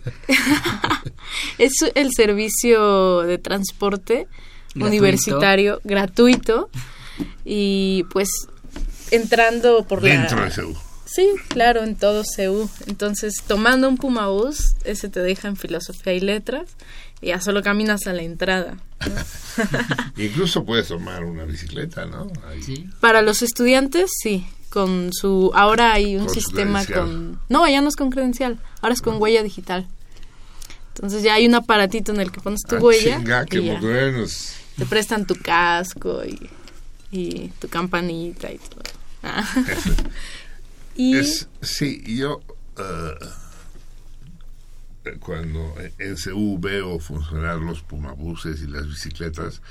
[1.58, 4.28] es el servicio de transporte
[4.74, 4.88] Gratuito.
[4.88, 6.70] universitario gratuito
[7.44, 8.30] y pues
[9.12, 10.46] entrando por Dentro la...
[10.46, 10.76] de CEU.
[11.06, 12.70] Sí, claro, en todo CEU.
[12.88, 16.70] Entonces, tomando un Pumabús, ese te deja en filosofía y letras
[17.20, 18.78] y ya solo caminas a la entrada.
[20.18, 22.32] Incluso puedes tomar una bicicleta, ¿no?
[22.48, 22.64] Ahí.
[22.64, 22.90] Sí.
[23.02, 25.52] Para los estudiantes, sí, con su...
[25.54, 27.40] Ahora hay un Con sistema con...
[27.50, 29.88] No, ya no es con credencial, ahora es con huella digital.
[30.96, 33.66] Entonces ya hay un aparatito en el que pones tu Ah, huella chinga, qué y
[33.66, 33.80] ya.
[34.78, 36.50] te prestan tu casco y,
[37.12, 38.82] y tu campanita y todo.
[39.24, 39.48] Ah.
[40.96, 42.42] y Es, sí, yo
[42.78, 43.16] eh,
[45.20, 49.62] cuando en CEU veo funcionar los pumabuses y las bicicletas,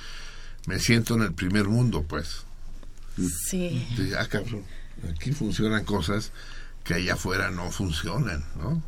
[0.66, 2.44] me siento en el primer mundo, pues.
[3.48, 4.64] sí, Entonces, ah, cabrón,
[5.08, 6.32] aquí funcionan cosas
[6.84, 8.82] que allá afuera no funcionan, ¿no?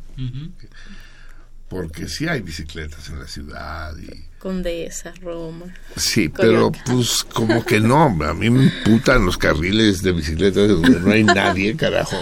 [1.69, 4.25] Porque sí hay bicicletas en la ciudad y...
[4.37, 5.65] Condesa, Roma.
[5.95, 10.99] Sí, pero pues como que no, a mí me putan los carriles de bicicletas donde
[10.99, 12.17] no hay nadie, carajo.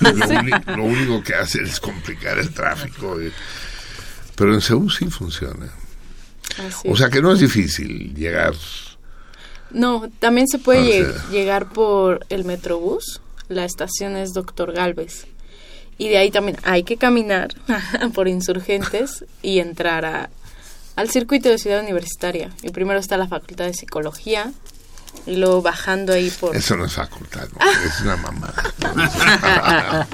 [0.76, 3.22] Lo, único que hacen es complicar el tráfico.
[3.22, 3.32] y-
[4.34, 5.70] Pero en Seúl sí funciona.
[6.58, 8.52] Así O sea que no es difícil llegar.
[9.74, 13.20] No, también se puede sea- llegar por el Metrobús.
[13.48, 15.26] La estación es Doctor Galvez.
[15.98, 17.48] Y de ahí también hay que caminar
[18.14, 20.30] por insurgentes y entrar a,
[20.96, 22.50] al circuito de Ciudad Universitaria.
[22.62, 24.50] Y primero está la Facultad de Psicología.
[25.26, 26.56] Y luego bajando ahí por...
[26.56, 27.70] Eso no es facultad, ¿no?
[27.86, 28.54] es una mamada.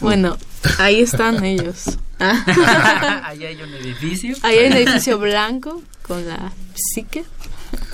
[0.00, 0.36] Bueno,
[0.78, 1.98] ahí están ellos.
[2.18, 4.36] Ahí hay un edificio.
[4.42, 7.24] Ahí hay un edificio blanco con la psique.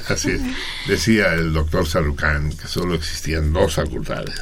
[0.08, 0.40] Así es.
[0.86, 4.40] Decía el doctor Sarucán que solo existían dos facultades.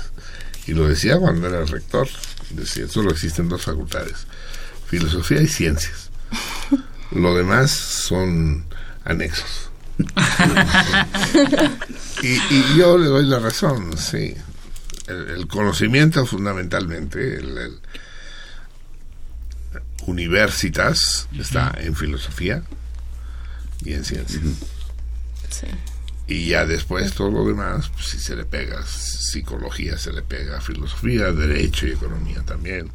[0.67, 2.09] Y lo decía cuando era rector.
[2.51, 4.27] Decía, solo existen dos facultades.
[4.87, 6.11] Filosofía y ciencias.
[7.13, 8.65] Lo demás son
[9.05, 9.71] anexos.
[12.23, 14.35] y, y yo le doy la razón, sí.
[15.07, 17.81] El, el conocimiento fundamentalmente, el, el
[20.07, 22.63] universitas está en filosofía
[23.85, 24.43] y en ciencias.
[25.51, 25.67] Sí.
[26.31, 30.61] Y ya después todo lo demás, pues si se le pega psicología, se le pega
[30.61, 32.89] filosofía, derecho y economía también,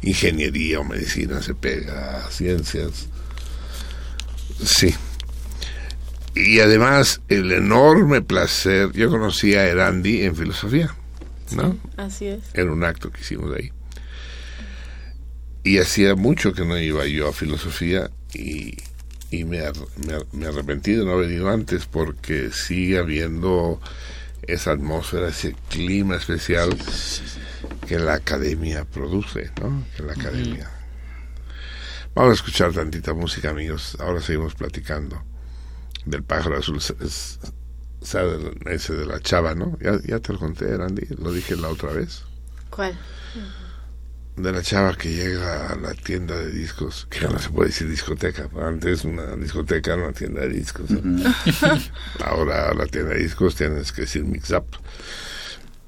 [0.00, 3.08] ingeniería o medicina se pega ciencias.
[4.64, 4.94] Sí.
[6.34, 10.94] Y además el enorme placer, yo conocí a Erandi en filosofía,
[11.54, 11.76] ¿no?
[11.98, 12.42] Así es.
[12.54, 13.70] en un acto que hicimos ahí.
[15.62, 18.78] Y hacía mucho que no iba yo a filosofía y,
[19.30, 19.74] y me, ar-
[20.06, 23.80] me, ar- me arrepentí de no haber ido antes porque sigue habiendo
[24.42, 26.76] esa atmósfera, ese clima especial
[27.86, 29.84] que la academia produce, ¿no?
[29.96, 30.70] Que la academia.
[32.14, 33.96] Vamos a escuchar tantita música, amigos.
[34.00, 35.22] Ahora seguimos platicando
[36.06, 36.78] del pájaro azul.
[36.78, 37.38] Es- es-
[38.00, 39.76] ¿Sabe ese de la chava, no?
[39.80, 41.06] Ya, ya te lo conté, Randy.
[41.18, 42.22] Lo dije la otra vez
[42.70, 42.96] ¿Cuál?
[44.42, 47.88] De la chava que llega a la tienda de discos, que no se puede decir
[47.88, 50.90] discoteca, antes una discoteca era una tienda de discos.
[50.90, 51.34] ¿no?
[52.24, 54.66] Ahora a la tienda de discos tienes que decir mix up.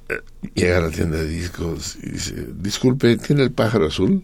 [0.08, 0.20] Eh,
[0.54, 4.22] Llega a la tienda de discos y dice, disculpe, ¿tiene el pájaro azul?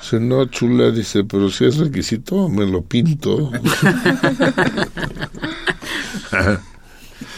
[0.00, 3.50] Dice, no, chula, dice, pero si es requisito, me lo pinto.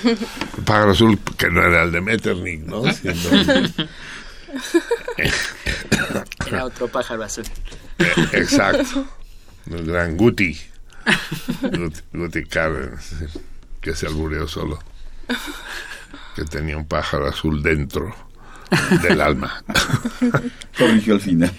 [0.04, 2.82] el pájaro azul, que no era el de Metternich, ¿no?
[6.46, 7.44] Era otro pájaro azul.
[7.98, 9.06] Eh, Exacto.
[9.70, 10.56] El gran Guti.
[11.62, 13.14] Guti, Guti Cárdenas,
[13.80, 14.78] que se albureó solo.
[16.34, 18.14] Que tenía un pájaro azul dentro
[19.02, 19.64] del alma.
[20.78, 21.52] Corrigió al final.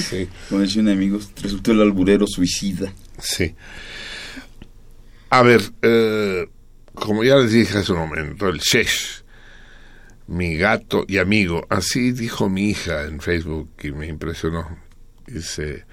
[0.00, 0.28] sí.
[0.48, 2.92] Como decía un amigo, resultó el alburero suicida.
[3.18, 3.54] Sí.
[5.30, 6.48] A ver, eh,
[6.94, 9.23] como ya les dije hace un momento, el Shesh,
[10.26, 14.78] mi gato y amigo, así dijo mi hija en Facebook y me impresionó.
[15.26, 15.84] Dice,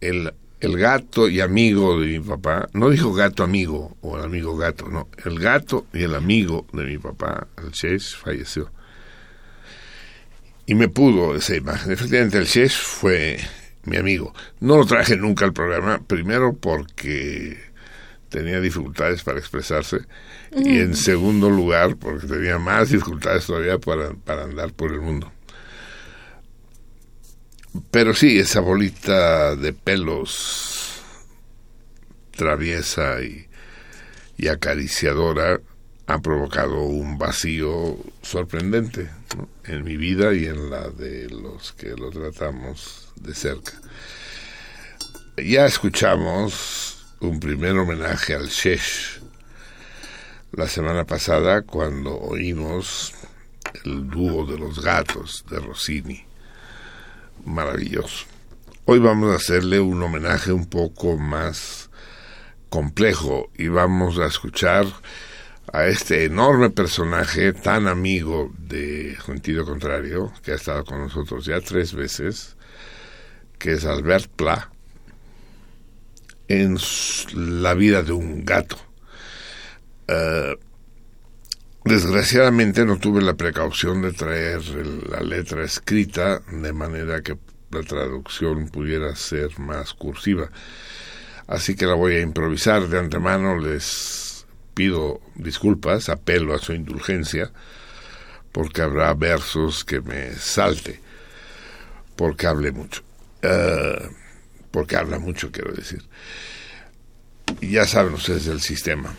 [0.00, 4.56] el, el gato y amigo de mi papá, no dijo gato amigo o el amigo
[4.56, 8.70] gato, no, el gato y el amigo de mi papá, el Shesh, falleció.
[10.66, 11.92] Y me pudo esa imagen.
[11.92, 13.38] Efectivamente, el Shesh fue
[13.84, 14.32] mi amigo.
[14.60, 17.71] No lo traje nunca al programa, primero porque
[18.32, 20.00] tenía dificultades para expresarse
[20.50, 25.30] y en segundo lugar porque tenía más dificultades todavía para, para andar por el mundo.
[27.90, 31.02] Pero sí, esa bolita de pelos
[32.32, 33.46] traviesa y,
[34.36, 35.60] y acariciadora
[36.06, 39.48] ha provocado un vacío sorprendente ¿no?
[39.64, 43.72] en mi vida y en la de los que lo tratamos de cerca.
[45.36, 46.91] Ya escuchamos
[47.22, 49.20] un primer homenaje al Shesh
[50.50, 53.14] la semana pasada cuando oímos
[53.84, 56.24] el dúo de los gatos de Rossini.
[57.44, 58.26] Maravilloso.
[58.86, 61.90] Hoy vamos a hacerle un homenaje un poco más
[62.68, 64.86] complejo y vamos a escuchar
[65.72, 71.60] a este enorme personaje tan amigo de Sentido Contrario, que ha estado con nosotros ya
[71.60, 72.56] tres veces,
[73.60, 74.71] que es Albert Pla,
[76.48, 76.78] en
[77.34, 78.76] la vida de un gato.
[80.08, 80.58] Uh,
[81.84, 84.62] desgraciadamente no tuve la precaución de traer
[85.08, 87.38] la letra escrita de manera que
[87.70, 90.50] la traducción pudiera ser más cursiva.
[91.46, 93.58] Así que la voy a improvisar de antemano.
[93.58, 97.50] Les pido disculpas, apelo a su indulgencia,
[98.52, 101.00] porque habrá versos que me salte,
[102.16, 103.02] porque hable mucho.
[103.42, 104.21] Uh,
[104.72, 106.02] porque habla mucho, quiero decir.
[107.60, 109.14] Ya saben ustedes del sistema.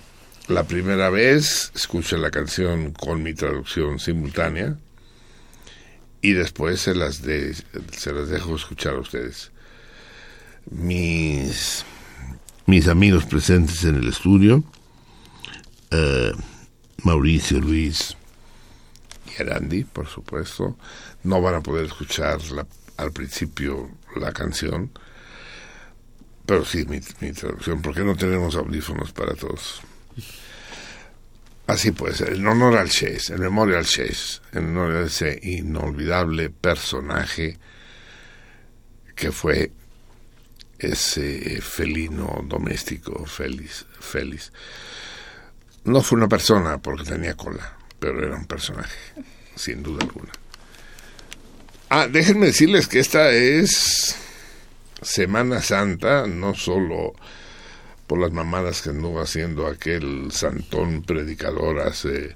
[0.48, 4.76] La primera vez escuchen la canción con mi traducción simultánea
[6.22, 9.52] y después se las, de, se las dejo escuchar a ustedes.
[10.70, 11.86] Mis,
[12.66, 14.64] mis amigos presentes en el estudio,
[15.92, 16.38] uh,
[17.04, 18.18] Mauricio, Luis
[19.28, 20.78] y Arandi, por supuesto,
[21.24, 22.66] no van a poder escuchar la,
[22.98, 24.92] al principio la canción,
[26.46, 29.82] pero sí mi, mi traducción, porque no tenemos audífonos para todos.
[31.66, 36.50] Así pues, en honor al Chase, en memoria al Chase, en honor a ese inolvidable
[36.50, 37.58] personaje
[39.16, 39.72] que fue
[40.78, 44.52] ese felino doméstico feliz, feliz.
[45.86, 48.98] No fue una persona porque tenía cola, pero era un personaje,
[49.56, 50.32] sin duda alguna.
[51.90, 54.18] Ah, déjenme decirles que esta es
[55.04, 57.14] Semana Santa, no solo
[58.08, 62.36] por las mamadas que anduvo haciendo aquel santón predicador hace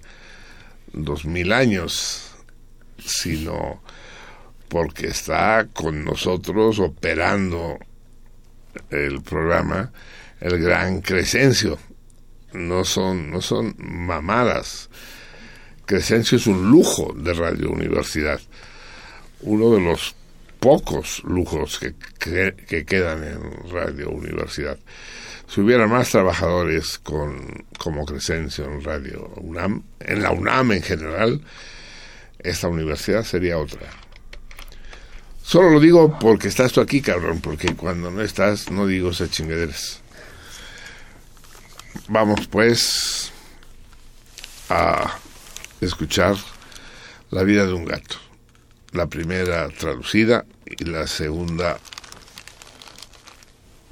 [0.93, 2.32] dos mil años,
[2.97, 3.82] sino
[4.70, 7.78] porque está con nosotros operando
[8.89, 9.91] el programa
[10.39, 11.78] el gran Crescencio.
[12.53, 14.89] No son, no son mamadas.
[15.86, 18.39] Crescencio es un lujo de Radio Universidad.
[19.41, 20.15] Uno de los
[20.60, 24.78] pocos lujos que, que, que quedan en Radio Universidad
[25.47, 31.41] si hubiera más trabajadores con como Crescencio en Radio UNAM, en la UNAM en general,
[32.39, 33.88] esta universidad sería otra.
[35.41, 39.32] Solo lo digo porque estás tú aquí, cabrón, porque cuando no estás no digo esas
[39.32, 40.01] chingaderas.
[42.10, 43.32] Vamos pues
[44.70, 45.18] a
[45.80, 46.36] escuchar
[47.32, 48.26] La vida de un gato.
[48.93, 51.77] La primera traducida y la segunda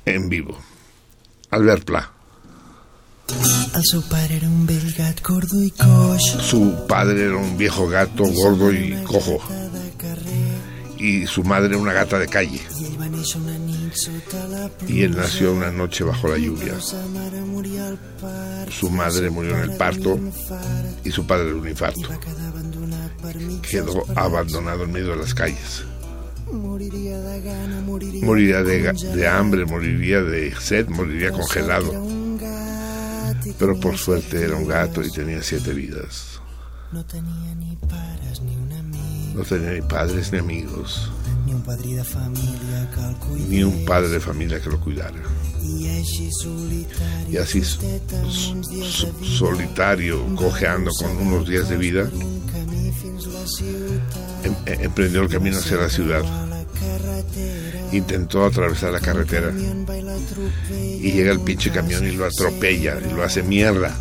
[0.06, 0.58] en vivo.
[1.52, 2.12] Albert Pla.
[3.76, 6.22] El seu pare era un vell gat gordo i coix.
[6.48, 9.42] Su padre era un viejo gato gordo y cojo.
[10.98, 12.62] Y su madre una gata de calle.
[14.88, 16.80] Y él nació una noche bajo la lluvia.
[16.80, 16.96] Su
[18.90, 20.20] madre murió en el parto
[21.04, 22.08] y su padre de un infarto.
[23.62, 25.84] Quedó abandonado en medio de las calles.
[26.46, 31.92] De gana, Moriría de, de hambre, moriría de sed, moriría congelado.
[33.58, 36.40] Pero por suerte era un gato y tenía siete vidas.
[39.36, 41.12] No tenía ni padres ni amigos,
[41.46, 45.16] ni un de que ni padre de familia que lo cuidara.
[47.32, 47.62] Y así
[49.38, 52.10] solitario, cojeando con unos días de vida,
[54.44, 56.24] em- em- emprendió el camino hacia la ciudad.
[57.92, 59.52] Intentó atravesar la carretera.
[61.02, 63.96] y llega el pinche camión y lo atropella y lo hace mierda.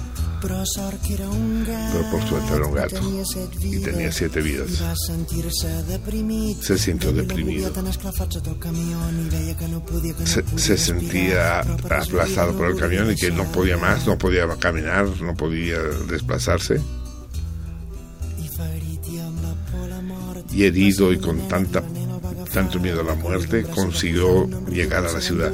[1.93, 2.97] Pero por suerte era un gato
[3.63, 4.71] y tenía siete vidas.
[6.63, 7.69] Se sintió deprimido.
[10.27, 15.07] Se, se sentía aplastado por el camión y que no podía más, no podía caminar,
[15.21, 15.79] no podía
[16.09, 16.81] desplazarse.
[20.53, 21.83] Y herido y con tanta
[22.55, 25.53] tanto miedo a la muerte, consiguió llegar a la ciudad.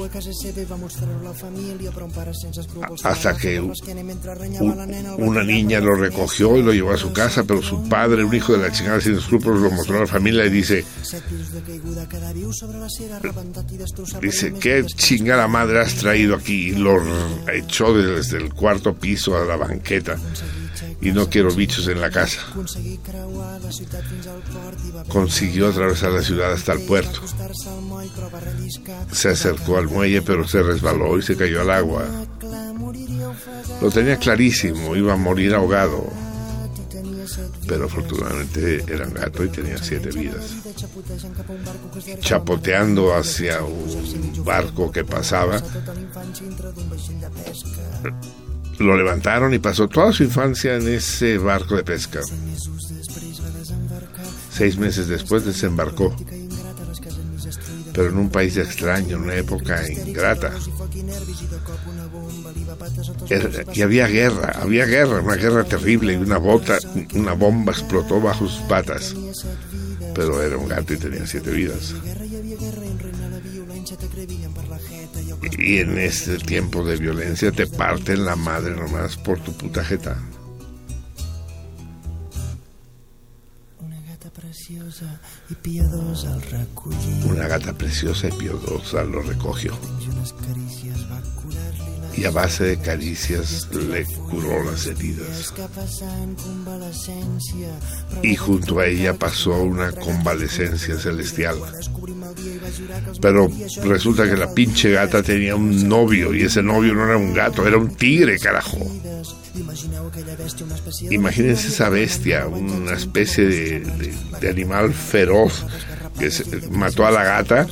[3.02, 3.60] Hasta que
[5.18, 8.52] una niña lo recogió y lo llevó a su casa, pero su padre, un hijo
[8.52, 10.84] de la chingada sin escrúpulos, lo mostró a la familia y dice,
[14.20, 16.70] dice, ¿qué chingada madre has traído aquí?
[16.70, 17.00] Y lo
[17.50, 20.16] echó desde el cuarto piso a la banqueta
[21.00, 22.40] y no quiero bichos en la casa.
[25.08, 27.20] Consiguió atravesar la ciudad hasta el puerto.
[29.12, 32.06] Se acercó al muelle, pero se resbaló y se cayó al agua.
[33.80, 36.10] Lo tenía clarísimo, iba a morir ahogado.
[37.66, 40.56] Pero afortunadamente era un gato y tenía siete vidas.
[42.20, 45.62] Chapoteando hacia un barco que pasaba,
[48.80, 52.20] lo levantaron y pasó toda su infancia en ese barco de pesca.
[54.50, 56.14] Seis meses después desembarcó,
[57.92, 60.52] pero en un país extraño, en una época ingrata.
[63.28, 66.78] Era- y había guerra, había guerra, una guerra terrible y una bota,
[67.14, 69.14] una bomba explotó bajo sus patas.
[70.14, 71.94] Pero era un gato y tenía siete vidas.
[75.42, 80.16] Y en este tiempo de violencia te parten la madre nomás por tu puta jeta.
[84.50, 87.22] preciosa i piadosa el recollí.
[87.30, 89.72] Una gata preciosa y piadosa lo recogió.
[92.16, 95.52] Y a base de caricias le curó las heridas.
[98.22, 101.58] Y junto a ella pasó una convalecencia celestial.
[103.20, 103.48] Pero
[103.84, 107.66] resulta que la pinche gata tenía un novio y ese novio no era un gato,
[107.66, 108.78] era un tigre, carajo.
[111.10, 115.64] Imagínense esa bestia, una especie de, de- de animal feroz
[116.18, 117.66] que se- mató a la gata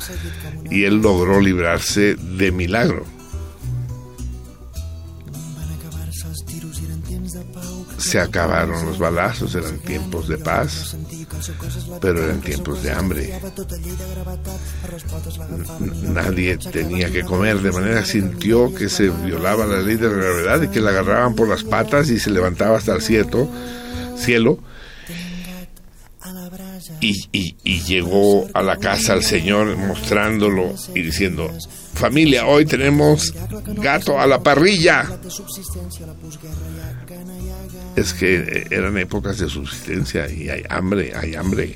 [0.69, 3.05] y él logró librarse de milagro.
[7.99, 10.95] Se acabaron los balazos, eran tiempos de paz,
[12.01, 13.39] pero eran tiempos de hambre.
[16.03, 20.61] Nadie tenía que comer, de manera sintió que se violaba la ley de la gravedad
[20.61, 23.47] y que la agarraban por las patas y se levantaba hasta el cielo,
[24.17, 24.59] cielo
[27.01, 31.49] y, y- y llegó a la casa el Señor mostrándolo y diciendo,
[31.93, 33.33] familia, hoy tenemos
[33.75, 35.07] gato a la parrilla.
[37.95, 41.75] Es que eran épocas de subsistencia y hay hambre, hay hambre.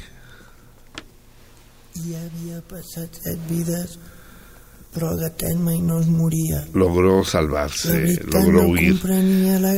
[2.69, 3.99] Passat set vides,
[4.93, 5.17] però
[5.57, 6.07] mai no es.
[6.73, 8.99] Logró salvarse, logró no huir.
[9.03, 9.73] la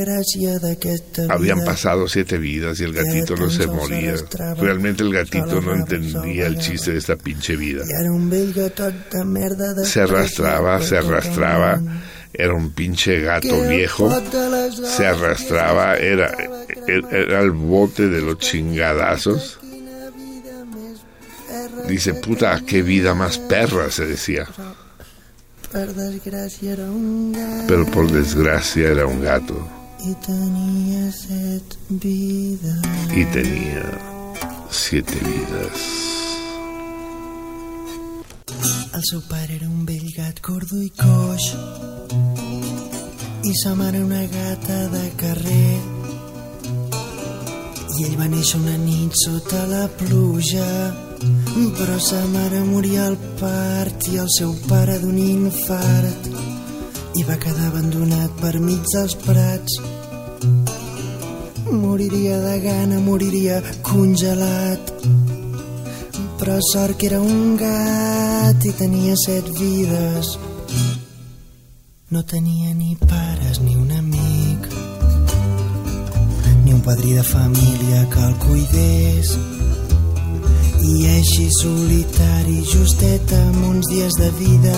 [0.58, 1.34] d'aquesta vida.
[1.34, 4.14] Habían pasado siete vidas y el gatito no se moría.
[4.58, 7.84] Realmente el gatito no entendía el chiste de esta pinche vida.
[9.84, 11.80] Se arrastraba, se arrastraba.
[12.32, 14.12] Era un pinche gato viejo.
[14.84, 16.30] Se arrastraba, era,
[16.86, 19.58] era el bote de los chingadazos.
[21.88, 24.46] Dice, puta, qué vida más perra, se decía.
[25.72, 27.66] Per desgràcia era un gat.
[27.68, 29.56] Pero por desgracia era un gato.
[30.06, 32.82] I tenia set vides.
[33.14, 33.84] y tenía
[34.70, 35.78] siete vidas.
[38.94, 41.50] El seu pare era un vell gat gordo i coix.
[43.44, 45.80] I sa mare una gata de carrer.
[47.98, 50.70] I ell va néixer una nit sota la pluja
[51.78, 56.30] però sa mare moria al part i el seu pare d'un infart
[57.16, 59.80] i va quedar abandonat per mig dels prats
[61.70, 64.92] moriria de gana, moriria congelat
[66.38, 70.36] però sort que era un gat i tenia set vides.
[72.12, 74.68] No tenia ni pares ni un amic,
[76.64, 79.36] ni un padrí de família que el cuidés.
[80.84, 84.76] I així solitari, justet amb uns dies de vida,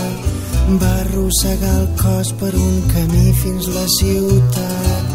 [0.79, 5.15] va arrossegar el cos per un camí fins la ciutat.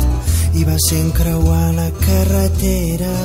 [0.53, 3.15] I va sent creuar la carretera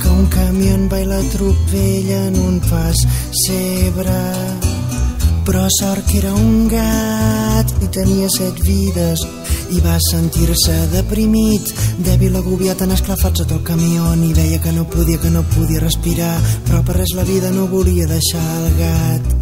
[0.00, 3.00] que un camió va i l'atropella en un pas
[3.44, 4.20] cebre.
[5.44, 9.24] Però sort que era un gat i tenia set vides
[9.70, 11.74] i va sentir-se deprimit.
[12.06, 15.84] Dèbil agobiat en esclafat sota el camió i veia que no podia, que no podia
[15.84, 16.36] respirar.
[16.68, 19.39] Però per res la vida no volia deixar el gat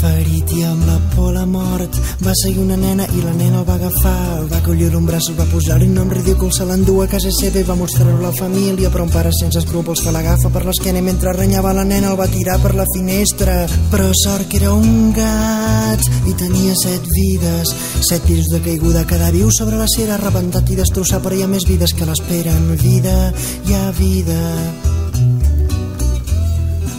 [0.00, 1.96] ferit i amb la por la mort.
[2.24, 4.40] Va seguir una nena i la nena el va agafar.
[4.40, 7.32] El va collir un braç, el va posar-hi un nom ridícul se l'endú a casa
[7.38, 8.90] seva i va mostrar-ho a la família.
[8.90, 12.18] Però un pare sense escrúpols que l'agafa per l'esquena i mentre renyava la nena el
[12.20, 13.66] va tirar per la finestra.
[13.92, 17.74] Però sort que era un gat i tenia set vides.
[18.00, 21.50] Set pisos de caiguda quedar viu sobre la cera rebentat i destrossat però hi ha
[21.50, 23.18] més vides que l'esperen vida,
[23.68, 24.99] hi ha vida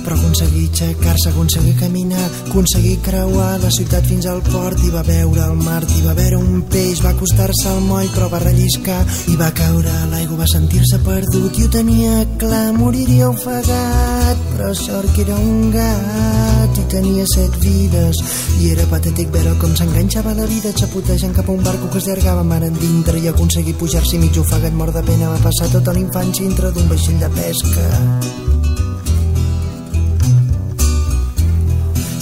[0.05, 5.45] però aconseguir aixecar-se, aconseguir caminar, aconseguir creuar la ciutat fins al port i va veure
[5.47, 8.99] el mar, i va veure un peix, va acostar-se al moll però va relliscar
[9.31, 11.57] i va caure a l'aigua, va sentir-se perdut.
[11.59, 17.57] I ho tenia clar, moriria ofegat, però sort que era un gat i tenia set
[17.63, 18.21] vides.
[18.61, 22.09] I era patètic veure com s'enganxava la vida xapotejant cap a un barco que es
[22.09, 25.31] llargava mar endintre i aconseguir pujar-s'hi mig ofegat mort de pena.
[25.33, 28.70] Va passar tota la infància dintre d'un vaixell de pesca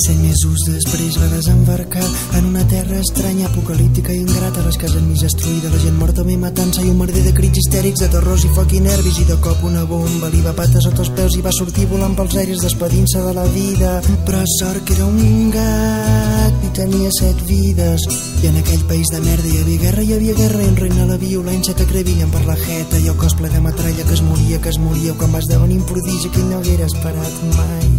[0.10, 2.06] Set mesos després va desembarcar
[2.40, 6.38] en una terra estranya, apocalíptica i ingrata, les cases mig destruïdes, la gent morta bé
[6.42, 9.20] matant-se i un merder de crits histèrics, de terrors i foc i nervis.
[9.22, 12.18] I de cop una bomba li va patar sota els peus i va sortir volant
[12.18, 13.94] pels aires despedint-se de la vida.
[14.26, 18.10] Però sort que era un gat i tenia set vides.
[18.42, 21.10] I en aquell país de merda hi havia guerra hi havia guerra i un regne
[21.14, 24.58] la violència t'acrevillen per la jeta i el cos ple de metralla que es moria,
[24.58, 27.99] que es moria quan va esdevenir un prodigi que no haguera esperat mai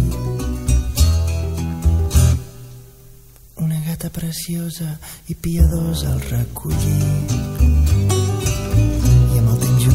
[4.01, 4.97] gata preciosa
[5.27, 6.97] i piadosa el recollí
[7.37, 7.50] i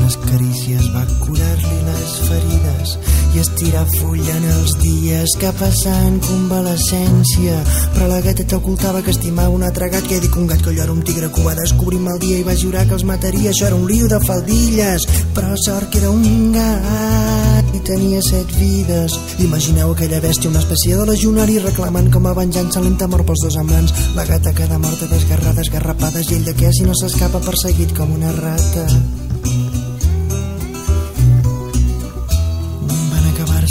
[0.06, 2.90] unes carícies va curar-li les ferides
[3.34, 3.82] i estirar
[4.36, 7.56] en els dies que passant convalescència.
[7.94, 10.84] Però la gata t'ocultava que estimava un altre gat que dic un gat que allò
[10.84, 13.50] era un tigre que ho va descobrir mal dia i va jurar que els mataria.
[13.50, 18.56] Això era un lío de faldilles però sort que era un gat i tenia set
[18.60, 19.18] vides.
[19.42, 23.58] Imagineu aquella bèstia una espècie de legionari reclamant com a venjança lenta mort pels dos
[23.58, 23.92] amants.
[24.14, 28.14] La gata queda morta desgarrada esgarrapada i ell de què si no s'escapa perseguit com
[28.14, 28.86] una rata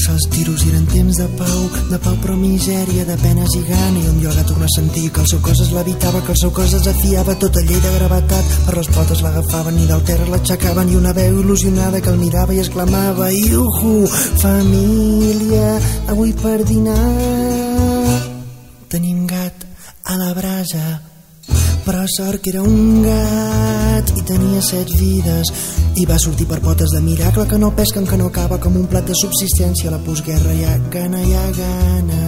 [0.05, 3.99] acabar-se els tiros eren temps de pau de pau però misèria, de penes i gana.
[3.99, 6.51] I on jo tornar a sentir que el seu cos es levitava que el seu
[6.51, 10.89] cos desafiava tota llei de gravetat per les potes l'agafaven i del terra l'aixecaven.
[10.89, 14.05] I una veu il·lusionada que el mirava i exclamava Iuhu,
[14.43, 15.79] família
[16.13, 17.01] avui per dinar.
[18.89, 19.65] Tenim gat
[20.05, 21.14] a la brasa
[21.85, 25.51] però sort que era un gat i tenia set vides.
[25.95, 28.87] I va sortir per potes de miracle que no pesquen que no acaba com un
[28.87, 29.89] plat de subsistència.
[29.89, 32.23] A la postguerra hi ha gana, hi ha gana.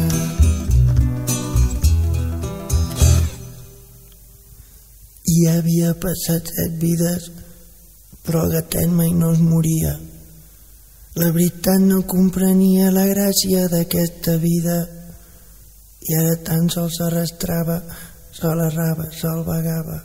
[5.28, 7.32] I havia passat set vides
[8.28, 9.94] però el gatet mai no es moria.
[11.18, 14.82] La veritat no comprenia la gràcia d'aquesta vida.
[16.08, 17.80] I ara tan sols s'arrastrava
[18.38, 19.98] sol errava, sol vagava.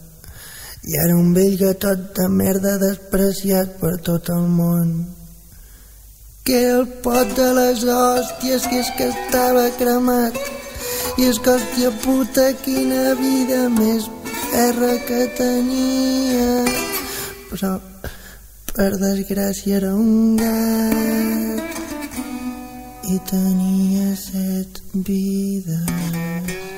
[0.88, 4.88] I era un vell gatot de merda despreciat per tot el món.
[6.46, 10.40] Que el pot de les hòsties que és que estava cremat.
[11.20, 14.08] I és que hòstia puta quina vida més
[14.48, 16.50] perra que tenia.
[17.52, 17.76] Però
[18.72, 21.80] per desgràcia era un gat.
[23.12, 26.71] I tenia set vides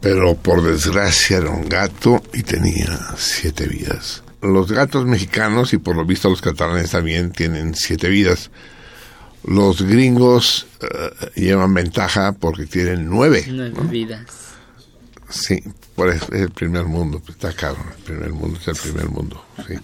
[0.00, 4.22] pero por desgracia era un gato y tenía siete vidas.
[4.40, 8.50] Los gatos mexicanos y por lo visto los catalanes también tienen siete vidas.
[9.44, 13.44] Los gringos uh, llevan ventaja porque tienen nueve.
[13.48, 13.84] Nueve ¿no?
[13.84, 14.26] vidas.
[15.28, 15.62] Sí,
[15.94, 19.08] por eso es el primer mundo, pues, está caro, el primer mundo es el primer
[19.08, 19.74] mundo, sí.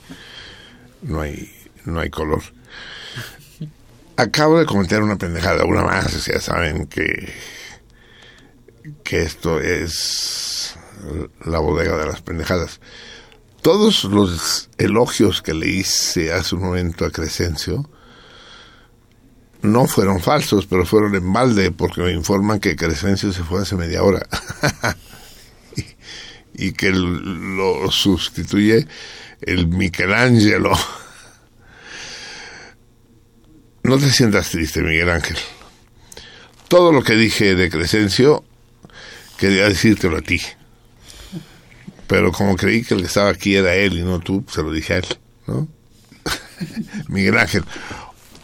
[1.03, 1.53] No hay,
[1.85, 2.43] no hay color.
[4.17, 7.33] Acabo de comentar una pendejada, una más, ya saben que
[9.03, 10.77] que esto es
[11.45, 12.81] la bodega de las pendejadas.
[13.63, 17.89] Todos los elogios que le hice hace un momento a Crescencio
[19.63, 23.75] no fueron falsos, pero fueron en balde, porque me informan que Crescencio se fue hace
[23.75, 24.25] media hora
[26.57, 28.87] y, y, que lo sustituye
[29.41, 30.73] el Michelangelo.
[33.83, 35.37] No te sientas triste, Miguel Ángel.
[36.69, 38.45] Todo lo que dije de Crescencio
[39.39, 40.41] quería decírtelo a ti.
[42.07, 44.73] Pero como creí que el que estaba aquí era él y no tú, se lo
[44.73, 45.07] dije a él,
[45.47, 45.69] ¿no?
[47.09, 47.65] Miguel Ángel,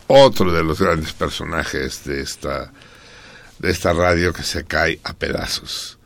[0.08, 2.72] otro de los grandes personajes de esta,
[3.58, 5.98] de esta radio que se cae a pedazos.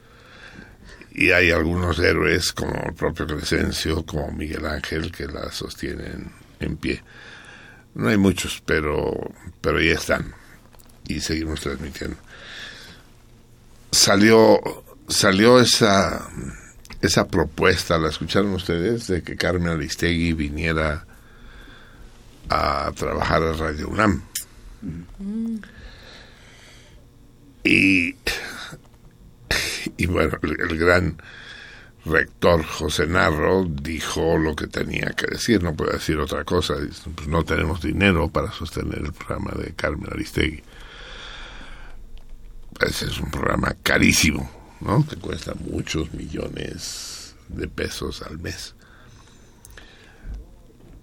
[1.13, 6.31] Y hay algunos héroes como el propio Crescencio, como Miguel Ángel, que la sostienen
[6.61, 7.03] en pie.
[7.95, 9.15] No hay muchos, pero,
[9.63, 10.35] pero ya están.
[11.09, 12.19] y seguimos transmitiendo.
[13.97, 14.61] Salió,
[15.09, 16.29] salió esa,
[17.01, 19.07] esa propuesta, ¿la escucharon ustedes?
[19.07, 21.07] De que Carmen Aristegui viniera
[22.51, 24.23] a trabajar a Radio UNAM.
[27.65, 28.15] Y,
[29.97, 31.17] y bueno, el, el gran
[32.05, 36.75] rector José Narro dijo lo que tenía que decir, no puede decir otra cosa.
[37.15, 40.63] Pues no tenemos dinero para sostener el programa de Carmen Aristegui.
[42.81, 44.51] Ese es un programa carísimo,
[44.81, 45.07] ¿no?
[45.07, 48.75] Que cuesta muchos millones de pesos al mes.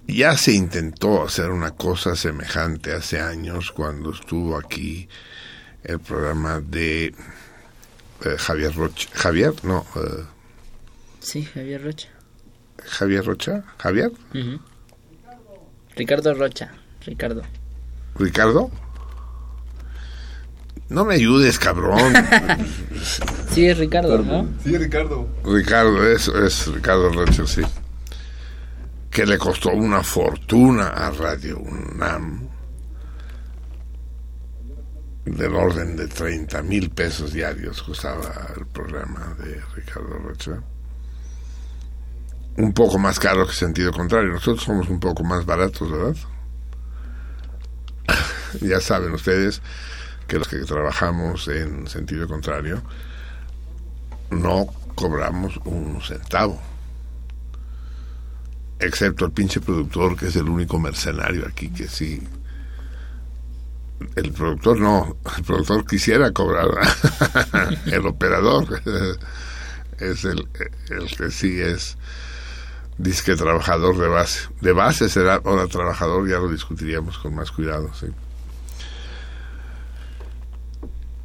[0.08, 5.08] Ya se intentó hacer una cosa semejante hace años cuando estuvo aquí
[5.84, 7.16] el programa de eh,
[8.38, 9.10] Javier Rocha.
[9.14, 9.86] Javier, no.
[9.96, 10.26] eh,
[11.20, 12.10] Sí, Javier Rocha.
[12.84, 13.64] Javier Rocha.
[13.78, 14.12] Javier.
[15.96, 16.74] Ricardo Rocha.
[17.06, 17.44] Ricardo.
[18.16, 18.72] Ricardo.
[20.90, 22.14] No me ayudes, cabrón.
[23.52, 24.48] Sí, es Ricardo, ¿no?
[24.64, 25.28] Sí, Ricardo.
[25.44, 27.62] Ricardo, eso es Ricardo Rocha, sí.
[29.10, 32.50] Que le costó una fortuna a Radio UNAM.
[35.26, 40.62] Del orden de 30 mil pesos diarios costaba el programa de Ricardo Rocha.
[42.58, 44.32] Un poco más caro que sentido contrario.
[44.32, 46.16] Nosotros somos un poco más baratos, ¿verdad?
[48.62, 49.62] ya saben ustedes
[50.34, 52.82] que los que trabajamos en sentido contrario
[54.32, 54.66] no
[54.96, 56.60] cobramos un centavo.
[58.80, 62.28] Excepto el pinche productor, que es el único mercenario aquí que sí.
[64.16, 66.70] El productor no, el productor quisiera cobrar.
[67.86, 68.82] el operador
[70.00, 70.48] es el,
[70.90, 71.96] el que sí es
[72.98, 74.50] disque trabajador de base.
[74.62, 78.08] De base será ahora trabajador, ya lo discutiríamos con más cuidado, sí.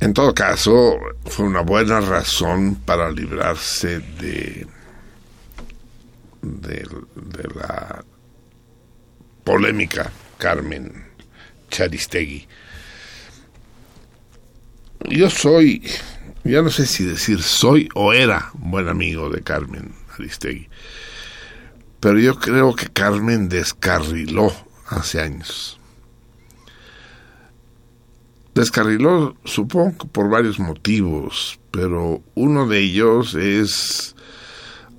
[0.00, 0.96] En todo caso,
[1.26, 4.66] fue una buena razón para librarse de,
[6.40, 6.88] de,
[7.54, 8.04] la
[9.42, 11.04] polémica Carmen
[11.68, 12.46] Charistegui.
[15.08, 15.82] Yo soy,
[16.44, 20.68] ya no sé si decir soy o era buen amigo de Carmen Aristegui,
[21.98, 24.52] pero yo creo que Carmen descarriló
[24.86, 25.77] hace años
[28.58, 34.16] descarriló, supongo, por varios motivos, pero uno de ellos es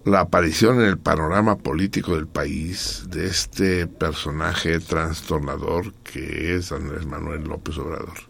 [0.05, 7.05] la aparición en el panorama político del país de este personaje trastornador que es Andrés
[7.05, 8.29] Manuel López Obrador.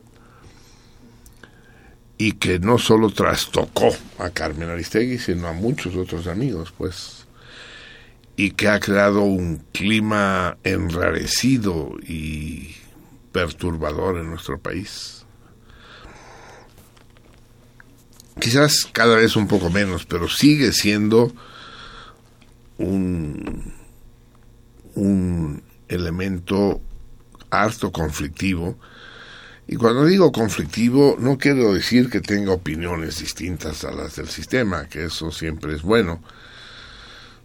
[2.17, 7.27] Y que no solo trastocó a Carmen Aristegui, sino a muchos otros amigos, pues.
[8.35, 12.75] Y que ha creado un clima enrarecido y
[13.31, 15.18] perturbador en nuestro país.
[18.39, 21.33] Quizás cada vez un poco menos, pero sigue siendo
[22.77, 23.73] un,
[25.87, 26.81] elemento
[27.49, 28.77] harto conflictivo.
[29.67, 34.87] Y cuando digo conflictivo, no quiero decir que tenga opiniones distintas a las del sistema,
[34.87, 36.23] que eso siempre es bueno,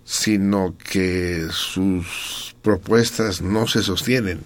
[0.05, 4.41] sino que sus propuestas no se sostienen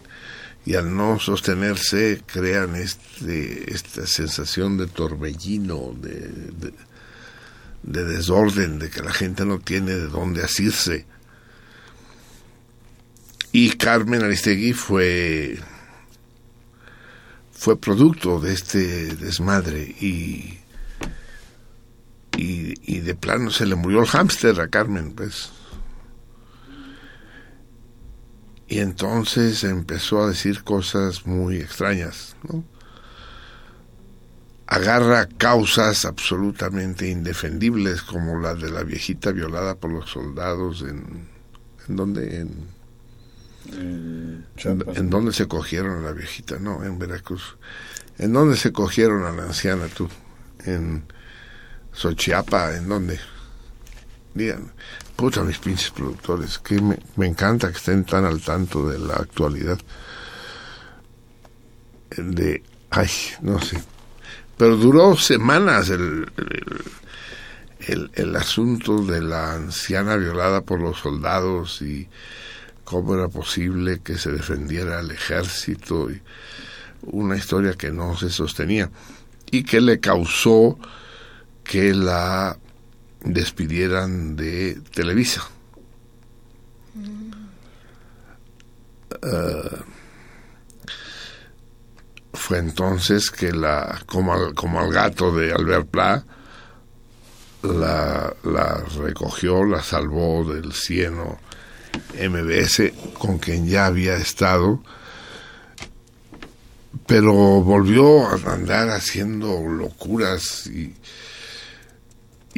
[0.68, 6.74] y al no sostenerse crean este, esta sensación de torbellino, de, de,
[7.84, 11.06] de, desorden, de que la gente no tiene de dónde asirse.
[13.50, 15.58] Y Carmen Aristegui fue,
[17.52, 20.58] fue producto de este desmadre y,
[22.36, 25.50] y, y de plano se le murió el hámster a Carmen, pues.
[28.68, 32.62] Y entonces empezó a decir cosas muy extrañas, ¿no?
[34.66, 41.26] Agarra causas absolutamente indefendibles como la de la viejita violada por los soldados en...
[41.88, 42.40] ¿En dónde?
[42.40, 42.66] En,
[43.72, 44.44] en,
[44.94, 47.56] en dónde se cogieron a la viejita, no, en Veracruz.
[48.18, 50.10] ¿En dónde se cogieron a la anciana tú?
[50.66, 51.04] En
[51.94, 53.18] Xochiapa, ¿en dónde?
[54.34, 54.70] Díganme.
[55.16, 59.14] Puta, mis pinches productores, que me, me, encanta que estén tan al tanto de la
[59.14, 59.78] actualidad.
[62.16, 63.10] De, ay,
[63.42, 63.82] no sé.
[64.56, 66.82] Pero duró semanas el, el,
[67.80, 72.08] el, el asunto de la anciana violada por los soldados y
[72.84, 76.22] cómo era posible que se defendiera al ejército y
[77.02, 78.90] una historia que no se sostenía
[79.50, 80.78] y que le causó
[81.64, 82.56] que la
[83.20, 85.42] despidieran de Televisa.
[89.22, 89.82] Uh,
[92.32, 96.24] fue entonces que la, como al, como al gato de Albert Pla,
[97.62, 101.38] la, la recogió, la salvó del cieno
[102.14, 104.82] MBS, con quien ya había estado,
[107.06, 110.94] pero volvió a andar haciendo locuras y,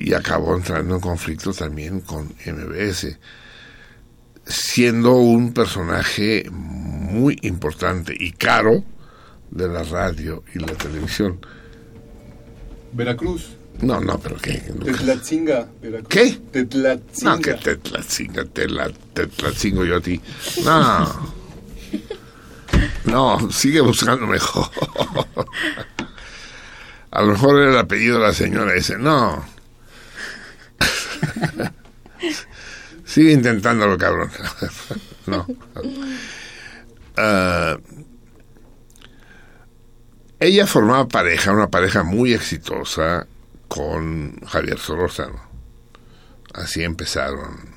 [0.00, 3.18] y acabó entrando en conflicto también con MBS,
[4.46, 8.82] siendo un personaje muy importante y caro
[9.50, 11.38] de la radio y la televisión.
[12.92, 13.50] Veracruz.
[13.82, 14.54] No, no, pero ¿qué?
[14.54, 16.08] Tetlatzinga, Veracruz.
[16.08, 16.38] ¿Qué?
[16.50, 17.36] Tetlatzinga.
[17.36, 20.18] No, que Tetlatzinga, te la, Tetlatzingo yo a ti.
[20.64, 21.40] No.
[23.04, 24.70] No, sigue buscando mejor.
[27.10, 28.96] A lo mejor era el apellido de la señora ese.
[28.96, 29.44] No.
[33.04, 34.30] Sigue intentándolo, cabrón.
[35.26, 35.46] No.
[37.16, 37.76] Ah,
[40.40, 43.26] ella formaba pareja, una pareja muy exitosa
[43.68, 45.40] con Javier Solórzano.
[46.54, 47.74] Así empezaron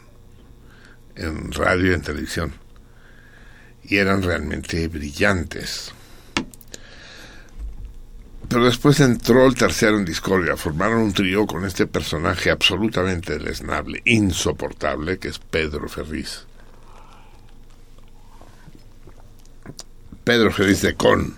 [1.15, 2.53] en radio y en televisión.
[3.83, 5.93] Y eran realmente brillantes.
[8.49, 10.55] Pero después entró el tercero en discordia.
[10.55, 16.45] Formaron un trío con este personaje absolutamente deleznable, insoportable, que es Pedro Ferriz.
[20.23, 21.35] Pedro Ferriz de Con.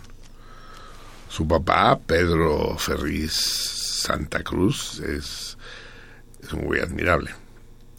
[1.29, 5.57] Su papá, Pedro Ferriz Santa Cruz, es,
[6.41, 7.31] es un güey admirable.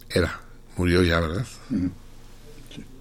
[0.09, 0.41] Era.
[0.77, 1.47] Murió ya, ¿verdad?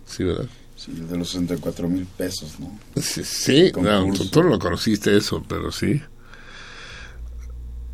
[0.05, 0.47] Sí, ¿verdad?
[0.85, 2.79] Sí, de los 64 mil pesos, ¿no?
[3.01, 5.99] Sí, sí no, tú, tú, no lo conociste eso, pero sí.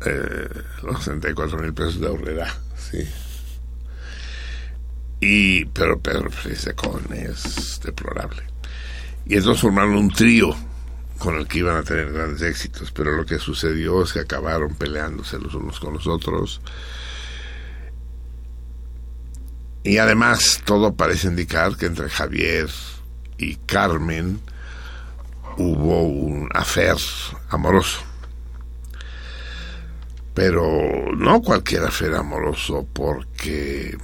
[0.04, 0.48] Eh,
[0.82, 2.98] los 64 mil pesos de ahorrera, sí.
[5.20, 8.42] Y, pero Pedro de Con es deplorable.
[9.24, 10.54] Y entonces formaron un trío
[11.18, 14.74] con el que iban a tener grandes éxitos, pero lo que sucedió es que acabaron
[14.74, 16.60] peleándose los unos con los otros.
[19.84, 22.70] Y además todo parece indicar que entre Javier
[23.36, 24.40] y Carmen
[25.56, 26.96] hubo un afer
[27.50, 28.00] amoroso.
[30.34, 33.98] Pero no cualquier afer amoroso, porque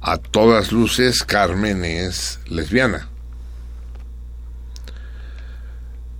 [0.00, 3.08] a todas luces Carmen es lesbiana.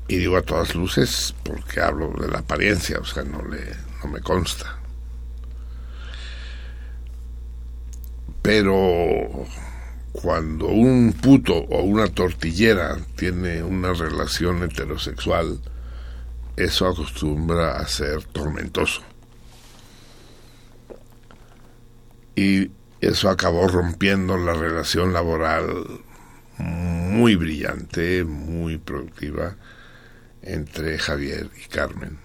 [0.07, 4.11] Y digo a todas luces porque hablo de la apariencia, o sea, no, le, no
[4.11, 4.84] me consta.
[8.45, 9.47] Pero
[10.13, 15.59] cuando un puto o una tortillera tiene una relación heterosexual,
[16.55, 19.01] eso acostumbra a ser tormentoso.
[22.37, 22.71] Y
[23.01, 26.03] eso acabó rompiendo la relación laboral
[26.59, 29.57] muy brillante, muy productiva
[30.43, 32.19] entre Javier y Carmen.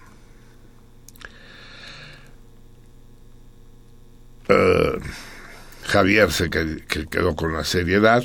[4.50, 5.00] Uh,
[5.90, 8.22] Javier se que, que quedó con la seriedad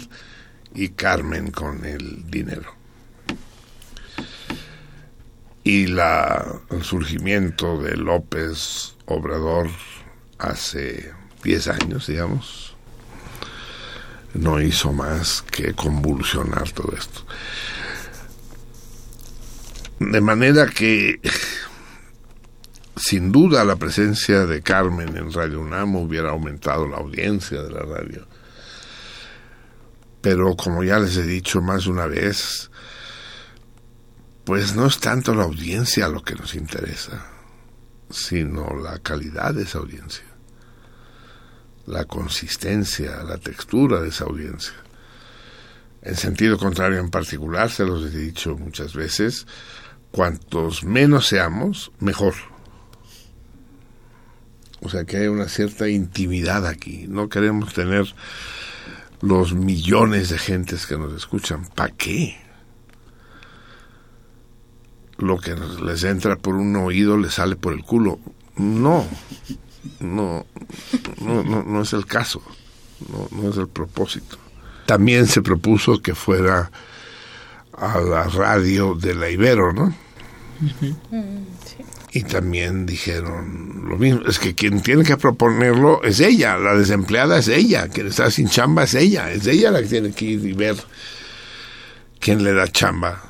[0.76, 2.74] y Carmen con el dinero.
[5.64, 9.68] Y el surgimiento de López Obrador
[10.38, 11.12] hace
[11.44, 12.76] 10 años, digamos,
[14.36, 17.26] no hizo más que convulsionar todo esto.
[20.00, 21.20] De manera que,
[22.96, 27.82] sin duda, la presencia de Carmen en Radio UNAM hubiera aumentado la audiencia de la
[27.82, 28.26] radio.
[30.22, 32.72] Pero como ya les he dicho más de una vez,
[34.46, 37.26] pues no es tanto la audiencia lo que nos interesa,
[38.10, 40.26] sino la calidad de esa audiencia,
[41.88, 44.74] la consistencia, la textura de esa audiencia.
[46.02, 49.48] En sentido contrario en particular, se los he dicho muchas veces,
[50.12, 52.55] cuantos menos seamos, mejor.
[54.86, 57.08] O sea que hay una cierta intimidad aquí.
[57.10, 58.06] No queremos tener
[59.20, 61.66] los millones de gentes que nos escuchan.
[61.74, 62.38] ¿Para qué?
[65.18, 68.20] Lo que les entra por un oído les sale por el culo.
[68.58, 69.08] No,
[70.02, 70.46] no,
[71.20, 72.44] no, no, no es el caso.
[73.10, 74.38] No, no es el propósito.
[74.86, 76.70] También se propuso que fuera
[77.76, 79.96] a la radio de la Ibero, ¿no?
[82.18, 87.38] Y también dijeron lo mismo, es que quien tiene que proponerlo es ella, la desempleada
[87.40, 90.46] es ella, quien está sin chamba es ella, es ella la que tiene que ir
[90.46, 90.78] y ver
[92.22, 93.22] quién le da chamba.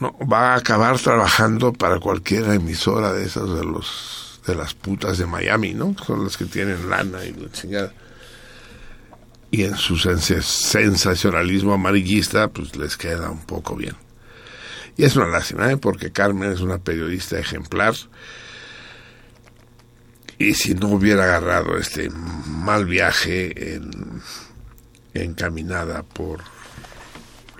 [0.00, 5.16] No, va a acabar trabajando para cualquier emisora de esas de los de las putas
[5.16, 5.96] de Miami, ¿no?
[6.06, 7.92] Son las que tienen lana y la chingada.
[9.50, 13.94] y en su sens- sensacionalismo amarillista, pues les queda un poco bien.
[14.96, 15.76] Y es una lástima, ¿eh?
[15.76, 17.94] porque Carmen es una periodista ejemplar.
[20.38, 24.20] Y si no hubiera agarrado este mal viaje en-
[25.14, 26.42] encaminada por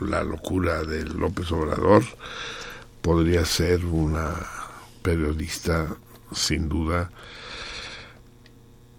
[0.01, 2.05] la locura de López Obrador,
[3.01, 4.35] podría ser una
[5.03, 5.97] periodista
[6.33, 7.11] sin duda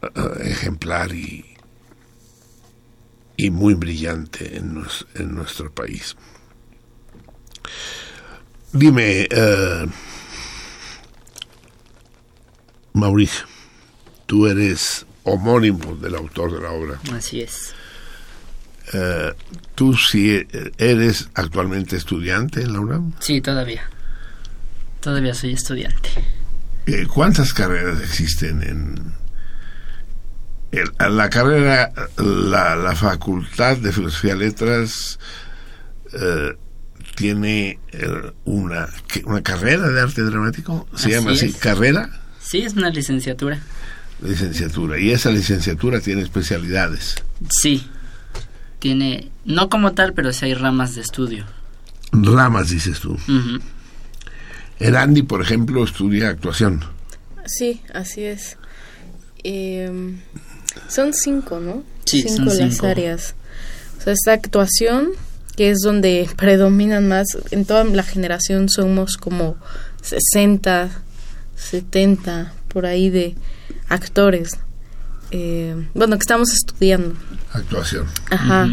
[0.01, 0.09] eh,
[0.43, 1.45] ejemplar y,
[3.35, 6.15] y muy brillante en, en nuestro país.
[8.75, 9.85] Dime, eh,
[12.91, 13.45] Mauricio,
[14.25, 16.99] tú eres homónimo del autor de la obra.
[17.13, 17.73] Así es.
[18.93, 19.33] Eh,
[19.75, 20.45] ¿Tú sí
[20.77, 23.13] eres actualmente estudiante en la UNAM?
[23.19, 23.89] Sí, todavía.
[24.99, 26.09] Todavía soy estudiante.
[26.85, 29.13] Eh, ¿Cuántas carreras existen en,
[30.73, 35.17] en la carrera, la, la Facultad de Filosofía y Letras
[36.11, 36.57] eh,
[37.15, 38.87] tiene eh, una,
[39.25, 40.87] una carrera de arte dramático?
[40.95, 41.45] ¿Se Así llama así?
[41.47, 41.55] es.
[41.55, 42.09] ¿Carrera?
[42.41, 43.59] Sí, es una licenciatura.
[44.21, 44.99] Licenciatura.
[44.99, 47.15] Y esa licenciatura tiene especialidades.
[47.49, 47.87] Sí.
[48.79, 51.45] Tiene, no como tal, pero sí hay ramas de estudio.
[52.11, 53.17] Ramas, dices tú.
[54.79, 56.83] El Andy, por ejemplo, estudia actuación.
[57.45, 58.57] Sí, así es.
[59.43, 60.19] Em,
[60.87, 61.83] son cinco, ¿no?
[62.05, 62.87] Sí, cinco son las cinco.
[62.87, 63.35] áreas.
[63.97, 65.09] O sea, esta actuación,
[65.55, 69.55] que es donde predominan más, en toda la generación somos como
[70.01, 70.89] 60,
[71.55, 73.35] 70, por ahí de
[73.89, 74.51] actores.
[75.31, 77.15] Eh, bueno, que estamos estudiando.
[77.51, 78.05] Actuación.
[78.29, 78.69] Ajá.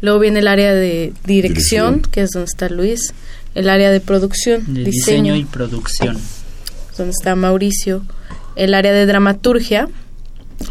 [0.00, 2.12] Luego viene el área de dirección, Dirección.
[2.12, 3.12] que es donde está Luis.
[3.54, 6.16] El área de producción, De diseño, diseño y producción.
[6.96, 8.02] donde está Mauricio.
[8.56, 9.88] El área de dramaturgia.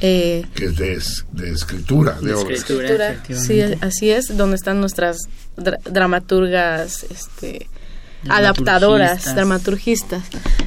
[0.01, 1.01] Eh, Que es de,
[1.33, 5.17] de escritura, de De escritura, sí, así es, donde están nuestras
[5.57, 7.67] dra- dramaturgas, este,
[8.23, 8.29] Dramaturgistas.
[8.37, 10.23] adaptadoras, dramaturgistas.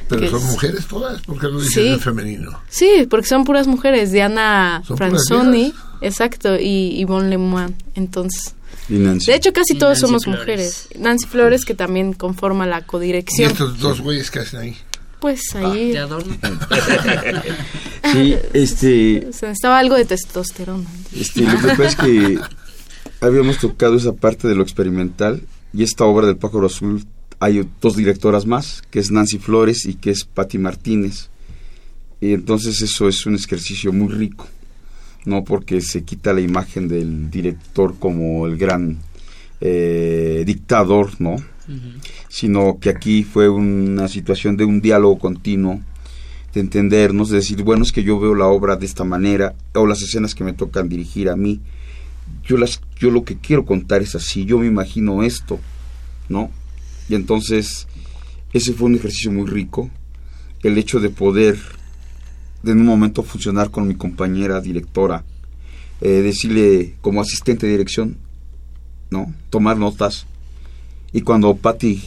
[0.09, 1.87] Pero son es- mujeres todas, porque lo dices Sí.
[1.87, 2.59] en femenino.
[2.69, 4.11] Sí, porque son puras mujeres.
[4.11, 7.73] Diana Franzoni, exacto, y Yvonne Lemoine.
[7.95, 8.55] Entonces,
[8.89, 9.27] Y Nancy.
[9.31, 10.39] de hecho, casi Y todos Nancy somos Flores.
[10.41, 10.87] mujeres.
[10.99, 13.51] Nancy Flores, que también conforma la Y codirección.
[13.51, 14.77] estos dos güeyes que hacen ahí.
[15.23, 16.35] Pues ahí De adorno.
[18.11, 20.83] Sí, este, se necesitaba algo de testosterona.
[21.17, 22.39] este, lo que pasa es que
[23.21, 25.41] habíamos tocado esa parte de lo experimental
[25.73, 27.05] y esta obra del pájaro azul
[27.39, 31.29] hay dos directoras más, que es Nancy Flores y que es Patti Martínez.
[32.19, 34.49] Y entonces eso es un ejercicio muy rico,
[35.23, 35.45] ¿no?
[35.45, 38.99] Porque se quita la imagen del director como el gran
[39.61, 41.37] eh, dictador, ¿no?
[42.33, 45.81] Sino que aquí fue una situación de un diálogo continuo,
[46.51, 49.85] de entendernos, de decir, bueno, es que yo veo la obra de esta manera, o
[49.85, 51.61] las escenas que me tocan dirigir a mí,
[52.43, 55.59] yo, las, yo lo que quiero contar es así, yo me imagino esto,
[56.27, 56.49] ¿no?
[57.07, 57.87] Y entonces,
[58.51, 59.91] ese fue un ejercicio muy rico,
[60.63, 61.59] el hecho de poder,
[62.63, 65.23] en un momento, funcionar con mi compañera directora,
[66.01, 68.17] eh, decirle como asistente de dirección,
[69.11, 69.31] ¿no?
[69.51, 70.25] Tomar notas,
[71.11, 72.01] y cuando Patty,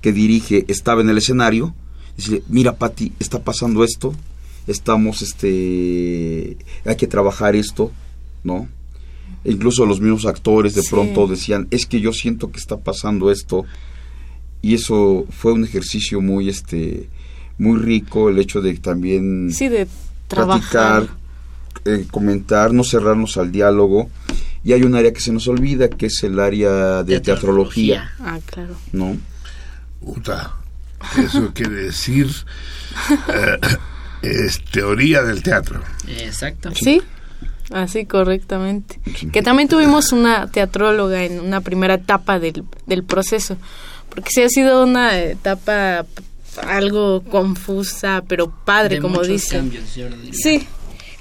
[0.00, 1.74] que dirige, estaba en el escenario,
[2.16, 4.14] dice, mira Patty, está pasando esto,
[4.66, 7.90] estamos, este, hay que trabajar esto,
[8.44, 8.68] ¿no?
[9.44, 10.88] E incluso los mismos actores de Sí.
[10.90, 13.64] pronto decían, es que yo siento que está pasando esto,
[14.62, 17.08] y eso fue un ejercicio muy, este,
[17.58, 19.86] muy rico, el hecho de también Sí, de
[20.28, 21.06] trabajar.
[21.06, 21.16] platicar,
[21.86, 24.10] eh, comentar, no cerrarnos al diálogo.
[24.62, 28.38] Y hay un área que se nos olvida, que es el área de teatrología, Ah,
[28.44, 28.74] claro.
[28.92, 29.16] ¿no?
[30.00, 30.54] Puta.
[31.18, 32.28] Eso quiere decir.
[33.28, 33.58] eh,
[34.22, 35.80] es teoría del teatro.
[36.08, 36.70] Exacto.
[36.74, 37.02] Sí,
[37.70, 39.00] así correctamente.
[39.32, 43.56] Que también tuvimos una teatróloga en una primera etapa del, del proceso,
[44.10, 46.04] porque sí ha sido una etapa
[46.66, 49.62] algo confusa, pero padre, De como dice.
[50.32, 50.66] Sí.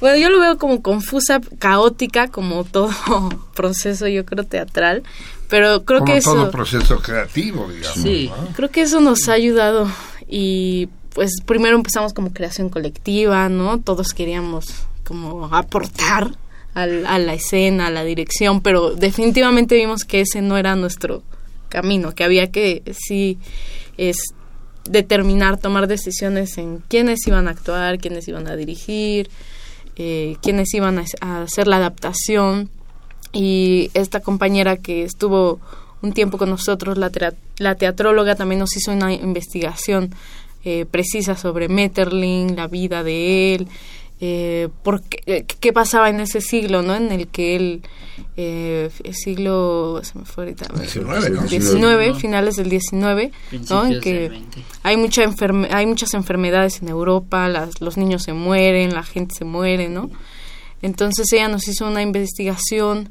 [0.01, 2.89] Bueno, yo lo veo como confusa, caótica, como todo
[3.55, 5.03] proceso, yo creo, teatral.
[5.49, 7.99] Pero creo Como que todo eso, proceso creativo, digamos.
[8.03, 8.29] Sí.
[8.29, 8.53] ¿no?
[8.55, 9.87] creo que eso nos ha ayudado.
[10.27, 13.79] Y pues primero empezamos como creación colectiva, ¿no?
[13.79, 14.65] Todos queríamos
[15.03, 16.31] como aportar
[16.75, 21.23] al- a la escena, a la dirección, pero definitivamente vimos que ese no era nuestro
[21.67, 23.39] camino, que había que sí
[23.97, 24.17] es
[24.85, 29.29] determinar, tomar decisiones en quiénes iban a actuar, quiénes iban a dirigir,
[29.95, 32.69] eh, quiénes iban a, a hacer la adaptación.
[33.31, 35.59] Y esta compañera que estuvo
[36.01, 37.11] un tiempo con nosotros, la,
[37.57, 40.13] la teatróloga, también nos hizo una investigación
[40.65, 43.67] eh, precisa sobre Metterling, la vida de él,
[44.21, 46.93] eh, por qué, eh, qué pasaba en ese siglo, ¿no?
[46.95, 47.81] En el que él,
[48.35, 51.41] eh, el siglo, se me fue ahorita, a ver, 19, ¿no?
[51.47, 53.31] 19, finales del 19,
[53.69, 53.85] ¿no?
[53.85, 54.63] En que del 20.
[54.83, 59.35] hay mucha enferme- hay muchas enfermedades en Europa, las- los niños se mueren, la gente
[59.35, 60.09] se muere, ¿no?
[60.81, 63.09] Entonces ella nos hizo una investigación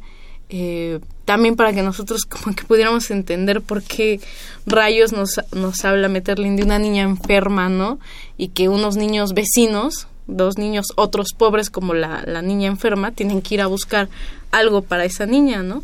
[0.50, 4.20] eh, también para que nosotros como que pudiéramos entender por qué
[4.66, 7.98] rayos nos, nos habla Metterlin de una niña enferma, ¿no?
[8.36, 13.42] Y que unos niños vecinos, dos niños otros pobres como la, la niña enferma, tienen
[13.42, 14.08] que ir a buscar
[14.50, 15.82] algo para esa niña, ¿no?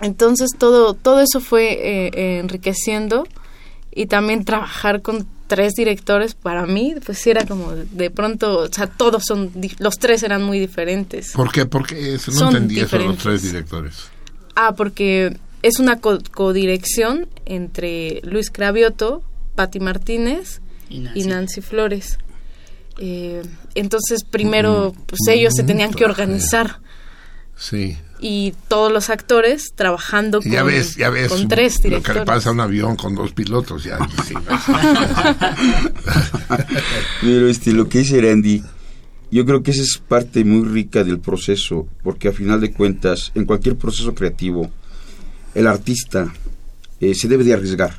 [0.00, 3.26] Entonces todo, todo eso fue eh, eh, enriqueciendo
[3.94, 8.86] y también trabajar con tres directores para mí pues era como de pronto o sea
[8.88, 11.66] todos son los tres eran muy diferentes ¿Por qué?
[11.66, 13.94] Porque eso no Son entendí eso de los tres directores.
[14.54, 19.22] ah porque es una co- codirección entre Luis Cravioto
[19.54, 21.20] Patti Martínez Y Nancy.
[21.20, 22.18] y Nancy Flores
[22.98, 23.42] Eh,
[23.74, 26.80] entonces primero Mm, pues ellos se tenían que organizar
[27.56, 27.96] Sí.
[28.18, 32.20] Y todos los actores trabajando ya con, ves, ya ves con tres lo que directores
[32.20, 33.84] le pasa a un avión con dos pilotos.
[33.84, 34.34] Ya, sí.
[37.20, 38.62] Pero este, lo que dice Randy,
[39.30, 43.32] yo creo que esa es parte muy rica del proceso, porque a final de cuentas,
[43.34, 44.70] en cualquier proceso creativo,
[45.54, 46.32] el artista
[47.00, 47.98] eh, se debe de arriesgar.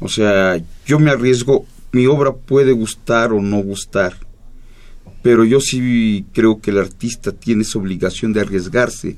[0.00, 4.16] O sea, yo me arriesgo, mi obra puede gustar o no gustar,
[5.22, 9.16] pero yo sí creo que el artista tiene esa obligación de arriesgarse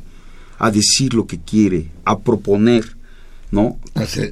[0.58, 2.84] a decir lo que quiere, a proponer,
[3.50, 3.78] ¿no?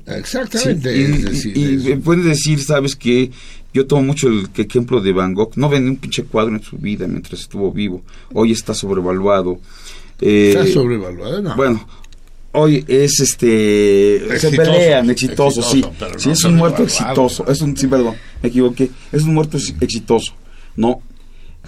[0.06, 0.92] Exactamente.
[0.94, 3.30] Sí, y, decir, y- y puede decir, sabes que
[3.72, 5.52] yo tomo mucho el ejemplo de Van Gogh.
[5.56, 8.02] No vendió un pinche cuadro en su vida mientras estuvo vivo.
[8.32, 9.58] Hoy está sobrevaluado.
[10.20, 11.54] Eh, Está sobrevaluado, no.
[11.56, 11.86] Bueno,
[12.52, 14.38] hoy es este.
[14.38, 15.80] se pelean, exitoso, sí.
[15.80, 17.46] exitoso, Sí, no es un muerto exitoso.
[17.48, 18.88] Es un, sí, perdón, me equivoqué.
[19.12, 20.32] Es un muerto ex- exitoso,
[20.74, 21.02] ¿no?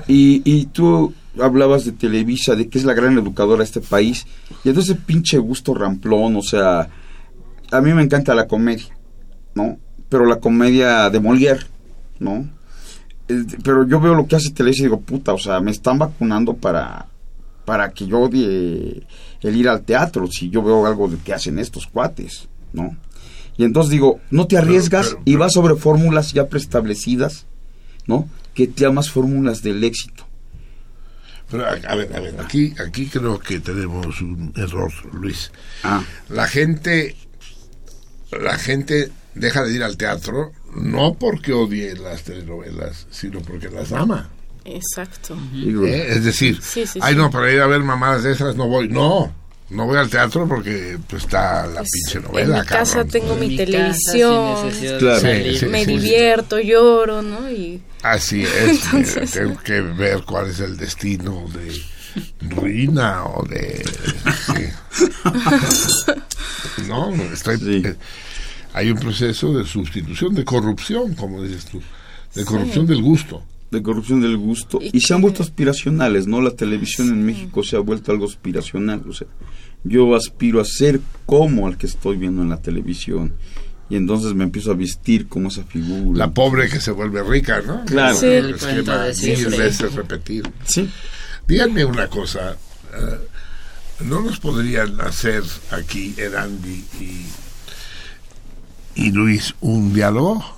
[0.06, 4.26] Y, y tú hablabas de Televisa, de que es la gran educadora de este país.
[4.64, 6.88] Y entonces pinche gusto ramplón, o sea,
[7.70, 8.96] a mí me encanta la comedia,
[9.54, 9.78] ¿no?
[10.08, 11.66] Pero la comedia de Molière,
[12.18, 12.48] ¿no?
[13.62, 16.54] Pero yo veo lo que hace Televisa y digo, puta, o sea, me están vacunando
[16.54, 17.06] para,
[17.66, 19.06] para que yo odie
[19.42, 22.96] el ir al teatro, si yo veo algo de que hacen estos cuates, ¿no?
[23.58, 27.44] Y entonces digo, no te arriesgas pero- y vas sobre fórmulas ya preestablecidas,
[28.06, 28.28] ¿no?
[28.54, 30.24] Que te llamas fórmulas del éxito.
[31.50, 35.50] Pero, a, a ver, a ver, aquí, aquí creo que tenemos un error, Luis.
[35.82, 37.16] Ah, La gente,
[38.30, 43.92] la gente deja de ir al teatro no porque odie las telenovelas, sino porque las
[43.92, 44.28] ama.
[44.64, 46.06] exacto ¿eh?
[46.10, 47.18] Es decir, Sí, sí, ay sí.
[47.18, 48.88] no, para ir a ver mamadas de esas no voy.
[48.88, 49.32] No,
[49.70, 52.56] no voy al teatro porque pues, está la pinche novela.
[52.56, 53.08] en mi casa cabrón.
[53.10, 55.20] tengo mi televisión Claro.
[55.20, 55.90] Sí, sí, me sí, sí.
[55.98, 61.46] divierto lloro no y Así es, Entonces- mira, tengo que ver cuál es el destino
[61.52, 61.72] de
[62.40, 63.84] Rina o de...
[64.46, 64.64] sí.
[66.88, 67.58] No, estoy...
[67.58, 67.82] Sí.
[67.84, 67.94] eh,
[68.74, 71.82] hay un proceso de sustitución, de corrupción, como dices tú,
[72.34, 73.42] de corrupción del gusto.
[73.70, 76.40] De corrupción del gusto Y y, se han vuelto aspiracionales, ¿no?
[76.40, 79.26] La televisión en México se ha vuelto algo aspiracional, o sea,
[79.84, 83.32] yo aspiro a ser como el que estoy viendo en la televisión
[83.90, 86.18] y entonces me empiezo a vestir como esa figura.
[86.18, 87.84] La pobre que se vuelve rica, ¿no?
[87.86, 88.16] Claro.
[88.16, 88.26] Sí.
[88.26, 89.58] El Es cuento que de mil siempre.
[89.58, 90.50] veces repetir.
[90.64, 90.90] Sí.
[91.46, 92.52] Díganme una cosa,
[92.94, 97.26] eh, ¿no nos podrían hacer aquí, Erandi y,
[99.06, 100.57] y Luis, un diálogo?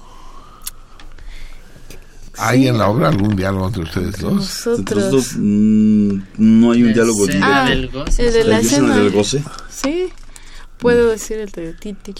[2.41, 4.33] ¿Hay en la obra algún diálogo entre ustedes dos?
[4.35, 7.47] Nosotros dos mm, no hay un diálogo directo.
[7.51, 8.27] Ah, del goce.
[8.27, 9.43] el de la ¿La escena del goce?
[9.71, 10.09] sí
[10.79, 12.15] puedo decir el de Titil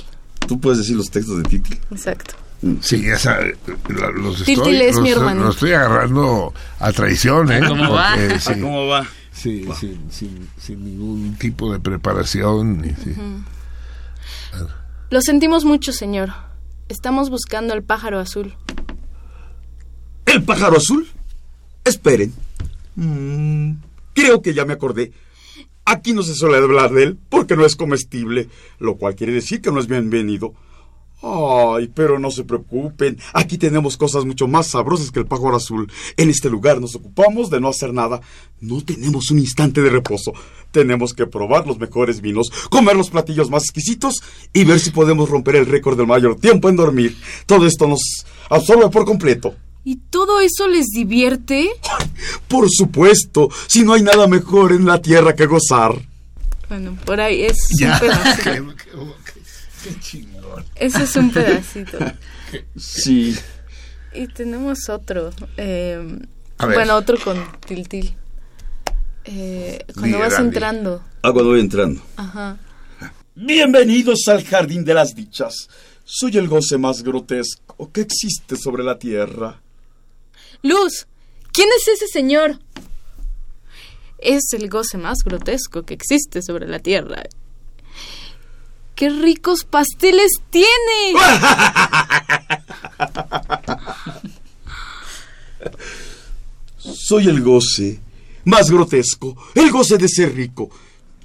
[0.47, 1.75] Tú puedes decir los textos de Titi.
[1.91, 2.35] exacto
[2.83, 5.45] Sí, esa, la- los estoy, es los, mi hermano.
[5.45, 7.61] los estoy agarrando a traición, ¿eh?
[7.67, 8.11] ¿Cómo va?
[8.15, 9.07] Porque, sí, ¿Cómo va?
[9.33, 12.85] sí, sin, sin, sin ningún tipo de preparación.
[12.85, 13.15] y sí.
[15.11, 16.33] lo sentimos mucho señor
[16.89, 18.55] estamos buscando al pájaro azul
[20.33, 21.09] ¿El pájaro azul?
[21.85, 22.33] Esperen.
[22.95, 23.73] Mm,
[24.15, 25.11] creo que ya me acordé.
[25.85, 28.49] Aquí no se suele hablar de él porque no es comestible,
[28.79, 30.55] lo cual quiere decir que no es bienvenido.
[31.21, 33.19] Ay, pero no se preocupen.
[33.35, 35.91] Aquí tenemos cosas mucho más sabrosas que el pájaro azul.
[36.17, 38.21] En este lugar nos ocupamos de no hacer nada.
[38.61, 40.33] No tenemos un instante de reposo.
[40.71, 45.29] Tenemos que probar los mejores vinos, comer los platillos más exquisitos y ver si podemos
[45.29, 47.17] romper el récord del mayor tiempo en dormir.
[47.47, 49.57] Todo esto nos absorbe por completo.
[49.85, 51.69] Y todo eso les divierte
[52.49, 55.95] Por supuesto, si no hay nada mejor en la tierra que gozar.
[56.69, 60.65] bueno por ahí es Ya, un pedacito qué, qué- qué chingón.
[60.77, 61.99] ese es un pedacito
[62.77, 63.37] Sí.
[64.13, 65.31] Y tenemos otro.
[65.57, 66.19] eh,
[66.59, 66.75] A ver.
[66.79, 68.13] Bueno, otro con Tiltil.
[69.25, 71.01] Eh, cuando vas entrando.
[71.23, 72.03] Ah, cuando voy entrando.
[72.17, 72.59] Ajá.
[73.37, 75.69] Bienvenidos al Jardín de las Dichas.
[76.05, 79.61] Soy el goce más grotesco que existe sobre la tierra.
[80.63, 81.07] Luz,
[81.53, 82.59] ¿quién es ese señor?
[84.19, 87.23] Es el goce más grotesco que existe sobre la tierra.
[88.95, 90.69] ¡Qué ricos pasteles tiene!
[96.77, 98.01] Soy el goce
[98.45, 100.71] más grotesco, el goce de ser rico.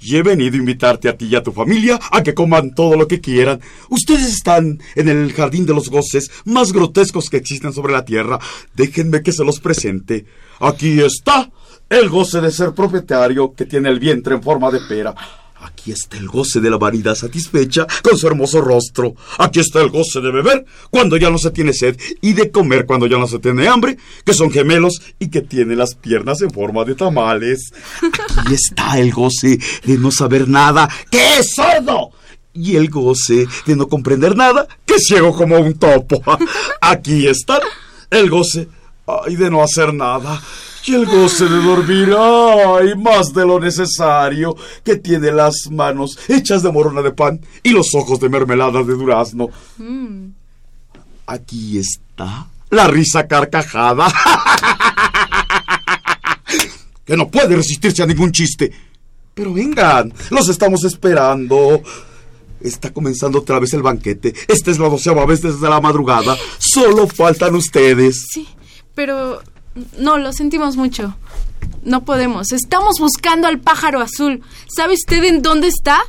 [0.00, 2.96] Y he venido a invitarte a ti y a tu familia a que coman todo
[2.96, 3.60] lo que quieran.
[3.88, 8.38] Ustedes están en el jardín de los goces más grotescos que existen sobre la tierra.
[8.74, 10.26] Déjenme que se los presente.
[10.60, 11.50] Aquí está
[11.88, 15.14] el goce de ser propietario que tiene el vientre en forma de pera.
[15.66, 19.16] Aquí está el goce de la vanidad satisfecha con su hermoso rostro.
[19.38, 22.86] Aquí está el goce de beber cuando ya no se tiene sed y de comer
[22.86, 26.52] cuando ya no se tiene hambre, que son gemelos y que tienen las piernas en
[26.52, 27.72] forma de tamales.
[28.36, 32.12] Aquí está el goce de no saber nada, que es sordo.
[32.54, 36.22] Y el goce de no comprender nada, que es ciego como un topo.
[36.80, 37.60] Aquí está
[38.10, 38.68] el goce
[39.26, 40.40] de no hacer nada.
[40.86, 46.62] Y el goce de dormir, ay, más de lo necesario, que tiene las manos hechas
[46.62, 49.48] de morona de pan y los ojos de mermelada de durazno.
[49.78, 50.28] Mm.
[51.26, 54.06] Aquí está la risa carcajada.
[57.04, 58.70] que no puede resistirse a ningún chiste.
[59.34, 61.82] Pero vengan, los estamos esperando.
[62.60, 64.34] Está comenzando otra vez el banquete.
[64.48, 66.36] Esta es la doceava vez desde la madrugada.
[66.58, 68.24] Solo faltan ustedes.
[68.32, 68.48] Sí,
[68.94, 69.42] pero
[69.98, 71.16] no, lo sentimos mucho.
[71.82, 72.52] No podemos.
[72.52, 74.42] Estamos buscando al pájaro azul.
[74.74, 76.00] ¿Sabe usted en dónde está?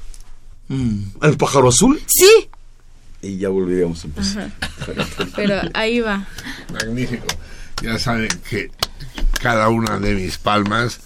[0.68, 2.02] Mm, ¿El pájaro azul?
[2.08, 2.50] Sí.
[3.22, 4.52] Y ya volveríamos a empezar.
[5.36, 6.28] Pero ahí va.
[6.72, 7.26] Magnífico.
[7.82, 8.72] Ya saben que
[9.42, 11.00] cada una de mis palmas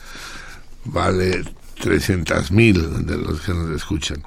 [0.86, 1.44] vale
[1.80, 4.24] 300 mil de los que nos escuchan.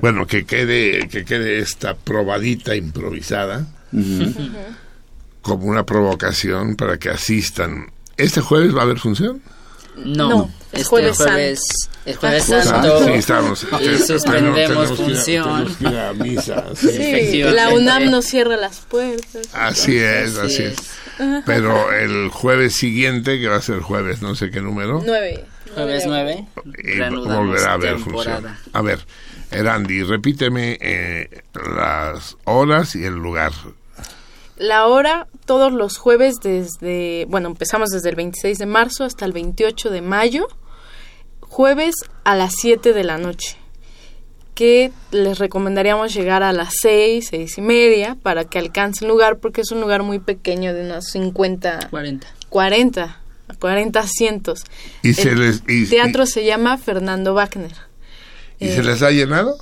[0.00, 3.66] Bueno, que quede, que quede esta probadita improvisada
[5.46, 7.90] como una provocación para que asistan.
[8.16, 9.40] ¿Este jueves va a haber función?
[9.96, 11.60] No, No, es este Jueves jueves,
[12.04, 13.62] es jueves Ah, santo sí, estamos.
[13.62, 15.44] y Tenemos- suspendemos tenemos que ir a- función.
[15.54, 16.88] tenemos que ir a misa, sí.
[16.88, 17.52] Sí, Efectivamente.
[17.62, 19.48] la UNAM nos cierra las puertas.
[19.54, 20.72] Así es, Así así es.
[21.18, 21.42] es.
[21.46, 25.46] Pero el jueves siguiente, que va a ser jueves, no sé qué número, Nueve.
[25.74, 26.46] Jueves 9,
[26.84, 28.46] y reanudamos volverá a haber función.
[28.74, 29.00] A ver,
[29.50, 31.42] Erandi, repíteme eh,
[31.74, 33.52] las horas y el lugar.
[34.56, 39.32] La hora todos los jueves desde, bueno, empezamos desde el 26 de marzo hasta el
[39.32, 40.46] 28 de mayo,
[41.40, 43.56] jueves a las 7 de la noche,
[44.54, 49.60] que les recomendaríamos llegar a las 6, 6 y media para que alcancen lugar porque
[49.60, 52.26] es un lugar muy pequeño de unos 50, 40.
[52.48, 53.20] 40,
[53.60, 54.64] 40 asientos.
[55.02, 57.72] ¿Y se el les- y- teatro se llama Fernando Wagner.
[58.58, 59.58] ¿Y Eh, se les ha llenado?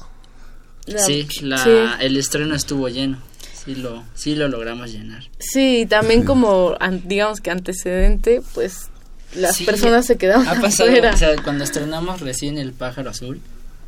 [0.86, 1.70] La- Sí, la, sí.
[2.00, 3.18] el estreno estuvo lleno.
[3.64, 5.24] Sí lo, sí lo logramos llenar.
[5.38, 8.88] Sí, y también como, an- digamos que antecedente, pues
[9.34, 11.14] las Sí, personas se quedaron Ha pasado, afuera.
[11.14, 13.40] o sea, cuando estrenamos recién El pájaro azul,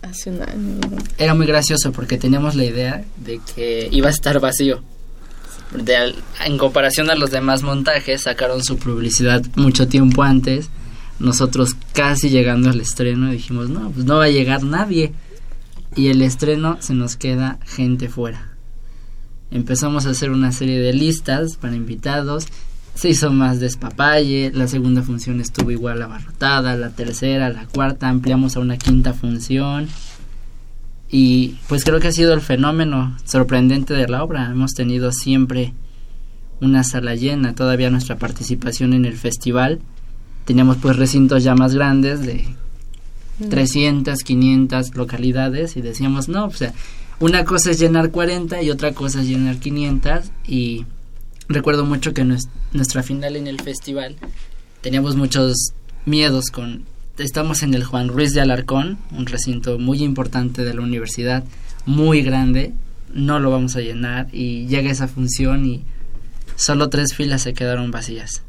[0.02, 0.80] Hace un año.
[1.18, 4.82] era muy gracioso porque teníamos la idea de que iba a estar vacío.
[5.74, 10.70] De al- en comparación a los demás montajes, sacaron su publicidad mucho tiempo antes.
[11.18, 15.12] Nosotros casi llegando al estreno dijimos, no, pues no va a llegar nadie.
[15.96, 18.50] Y el estreno se nos queda gente fuera.
[19.50, 22.46] Empezamos a hacer una serie de listas para invitados.
[22.94, 24.50] Se hizo más despapalle.
[24.52, 26.76] La segunda función estuvo igual abarrotada.
[26.76, 29.88] La tercera, la cuarta, ampliamos a una quinta función.
[31.10, 34.50] Y pues creo que ha sido el fenómeno sorprendente de la obra.
[34.50, 35.72] Hemos tenido siempre
[36.60, 37.54] una sala llena.
[37.54, 39.80] Todavía nuestra participación en el festival.
[40.44, 42.46] Teníamos pues recintos ya más grandes de
[43.50, 46.72] 300, 500 localidades y decíamos, no, o sea,
[47.20, 50.84] una cosa es llenar 40 y otra cosa es llenar 500 y
[51.48, 54.16] recuerdo mucho que nues- nuestra final en el festival
[54.82, 55.54] teníamos muchos
[56.04, 56.84] miedos con
[57.18, 61.44] estamos en el Juan Ruiz de Alarcón, un recinto muy importante de la universidad,
[61.86, 62.74] muy grande,
[63.14, 65.82] no lo vamos a llenar y llega esa función y
[66.56, 68.42] solo tres filas se quedaron vacías.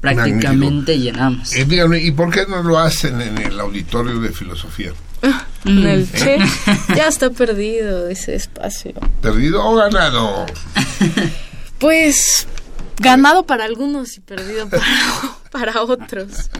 [0.00, 1.50] Prácticamente llenamos.
[1.52, 4.92] Díganme, ¿y por qué no lo hacen en el auditorio de filosofía?
[5.64, 6.12] En el Mm.
[6.12, 6.38] Che
[6.96, 8.92] ya está perdido ese espacio.
[9.20, 10.46] ¿Perdido o ganado?
[11.78, 12.46] Pues
[12.98, 14.82] ganado para algunos y perdido para,
[15.50, 16.50] para otros.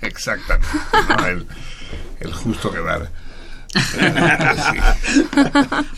[0.00, 0.66] Exactamente.
[1.08, 1.26] ¿no?
[1.26, 1.46] El,
[2.20, 3.10] el justo quedar.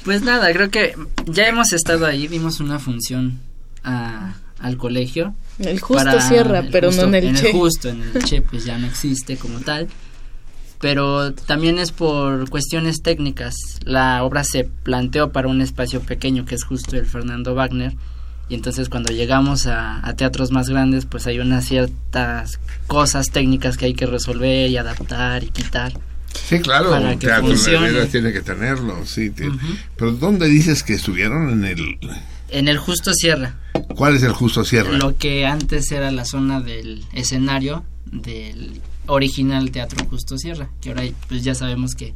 [0.05, 0.95] Pues nada, creo que
[1.27, 3.41] ya hemos estado ahí, dimos una función
[3.85, 7.53] a- al colegio El justo para cierra, el pero justo- no en el Che.
[7.53, 9.89] justo, en el Che pues ya no existe como tal.
[10.81, 13.55] Pero también es por cuestiones técnicas.
[13.85, 17.95] La obra se planteó para un espacio pequeño que es justo el Fernando Wagner.
[18.49, 23.77] Y entonces cuando llegamos a, a teatros más grandes pues hay unas ciertas cosas técnicas
[23.77, 25.93] que hay que resolver y adaptar y quitar.
[26.49, 27.91] Sí, claro, Para un que teatro funcione.
[27.91, 29.31] veras tiene que tenerlo, sí.
[29.31, 29.57] tiene-
[29.97, 31.99] Pero ¿dónde dices que estuvieron en el...
[32.51, 33.57] En el Justo Sierra,
[33.97, 34.93] ¿Cuál es el Justo Sierra?
[34.93, 41.03] lo que antes era la zona del escenario del original Teatro Justo Sierra, que ahora
[41.29, 42.15] pues ya sabemos que,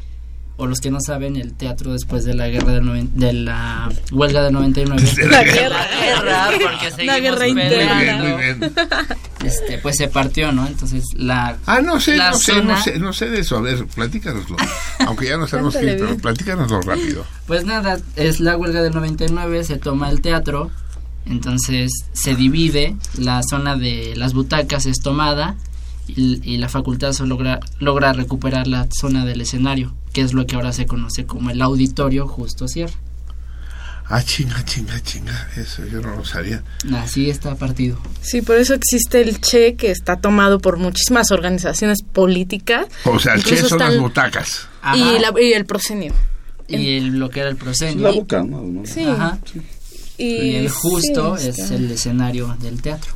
[0.56, 3.90] o los que no saben, el teatro después de la guerra del noven- de la
[4.12, 5.86] huelga del 99, De la guerra.
[6.00, 8.72] guerra, porque seguimos guerra peleando, Muy bien, muy bien.
[9.44, 10.66] este, pues se partió, ¿no?
[10.66, 13.56] Entonces la Ah, no sé, la no sé, no sé, no sé de eso.
[13.56, 14.56] A ver, platícanoslo.
[15.06, 17.24] Aunque ya no sabemos qué, pero platícanoslo rápido.
[17.46, 20.70] Pues nada, es la huelga del 99, se toma el teatro,
[21.24, 25.56] entonces se divide, la zona de las butacas es tomada
[26.16, 30.46] y, y la facultad solo logra, logra recuperar la zona del escenario, que es lo
[30.46, 32.94] que ahora se conoce como el auditorio justo cierra.
[34.12, 35.48] Ah, chinga, chinga, chinga.
[35.56, 36.64] Eso yo no lo sabía.
[36.94, 37.96] Así está partido.
[38.20, 42.86] Sí, por eso existe el Che, que está tomado por muchísimas organizaciones políticas.
[43.04, 44.66] O sea, el Che son las butacas.
[44.96, 46.12] Y, la- y el proscenio.
[46.66, 48.12] Y el, lo que era el La proscenio.
[48.12, 48.82] boca, ¿no?
[48.84, 49.04] Sí.
[49.04, 49.38] Ajá.
[50.18, 53.14] Y, Y el justo sí, es el escenario del teatro.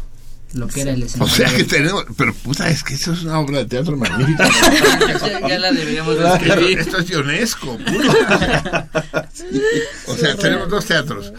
[0.54, 1.34] Lo que era el O escenario.
[1.34, 2.04] sea que tenemos.
[2.16, 4.48] Pero puta, es que eso es una obra de teatro magnífica.
[5.48, 6.78] ya, la deberíamos escribir.
[6.78, 8.14] Esto es de UNESCO, puro.
[10.06, 11.32] O sea, tenemos dos teatros.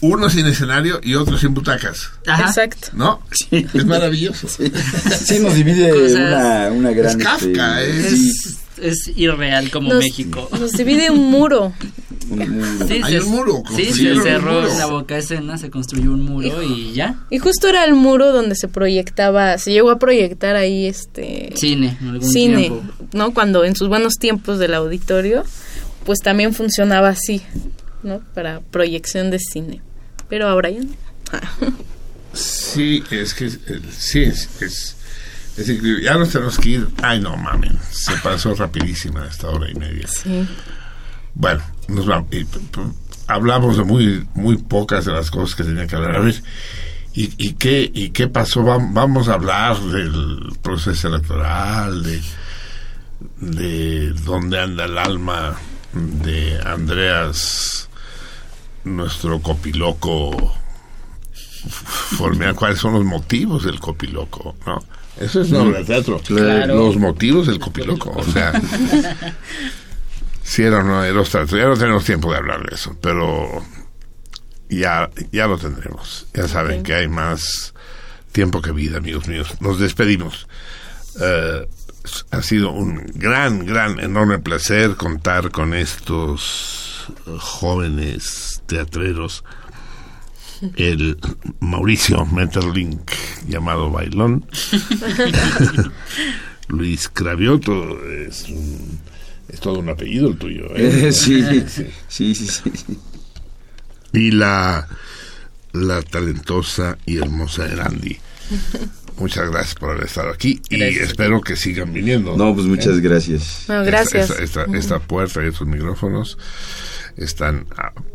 [0.00, 2.10] Uno sin escenario y otro sin butacas.
[2.26, 2.48] Ajá.
[2.48, 2.88] Exacto.
[2.92, 3.22] ¿No?
[3.50, 4.48] Es maravilloso.
[4.48, 7.20] Sí, nos divide Cosas- una, una gran...
[7.20, 10.48] Es Kafka, este, es- sí, Es irreal como Nos, México.
[10.58, 11.72] nos divide un muro.
[12.88, 14.74] Sí, Hay se- un muro, Sí, se cerró muro.
[14.78, 17.16] la boca escena, se construyó un muro y ya.
[17.30, 21.96] Y justo era el muro donde se proyectaba, se llegó a proyectar ahí este Cine,
[22.00, 22.82] en algún cine, tiempo.
[23.12, 23.34] ¿no?
[23.34, 25.44] Cuando en sus buenos tiempos del auditorio,
[26.04, 27.42] pues también funcionaba así,
[28.02, 28.20] ¿no?
[28.34, 29.80] Para proyección de cine.
[30.28, 30.88] Pero ahora ya no.
[32.34, 33.50] Sí, es que.
[33.50, 34.48] Sí, es.
[34.62, 34.96] es
[35.56, 36.02] es increíble.
[36.04, 36.88] Ya nos tenemos que ir.
[37.02, 37.78] Ay, no mamen.
[37.90, 40.06] Se pasó rapidísima esta hora y media.
[40.06, 40.46] Sí.
[41.34, 42.28] Bueno, nos vamos.
[43.26, 46.16] hablamos de muy muy pocas de las cosas que tenía que hablar.
[46.16, 46.42] A ver,
[47.14, 48.62] ¿y, y qué y qué pasó?
[48.62, 52.20] Vam- Vamos a hablar del proceso electoral, de
[53.40, 55.54] de dónde anda el alma
[55.94, 57.88] de Andreas,
[58.84, 60.54] nuestro copiloco.
[61.64, 64.82] Formea cuáles son los motivos del copiloco, ¿no?
[65.20, 66.20] Eso es obra de teatro.
[66.20, 66.74] Claro.
[66.74, 68.60] Los motivos del copiloco, o sea,
[70.42, 71.60] si era o no era obstáculo.
[71.60, 73.64] Ya no tenemos tiempo de hablar de eso, pero
[74.68, 76.26] ya, ya lo tendremos.
[76.34, 77.74] Ya saben que hay más
[78.32, 79.54] tiempo que vida, amigos míos.
[79.60, 80.48] Nos despedimos.
[81.20, 81.68] Eh,
[82.30, 87.06] ha sido un gran, gran, enorme placer contar con estos
[87.38, 89.44] jóvenes teatreros.
[90.76, 91.18] El
[91.60, 93.10] Mauricio Metterlink,
[93.48, 94.44] llamado Bailón.
[96.68, 98.98] Luis Cravioto, es, un-
[99.48, 100.66] es todo un apellido el tuyo.
[100.76, 101.08] ¿eh?
[101.08, 101.42] Eh, sí,
[102.08, 102.70] sí, sí, sí.
[104.12, 104.88] y la,
[105.72, 108.18] la talentosa y hermosa Erandi.
[109.18, 111.08] Muchas gracias por haber estado aquí y Gracias.
[111.10, 112.36] espero que sigan viniendo.
[112.36, 113.64] No, pues muchas gracias.
[113.66, 114.30] Bueno, Esta- gracias.
[114.30, 116.38] Esta, esta- esta puerta y estos micrófonos
[117.16, 117.66] están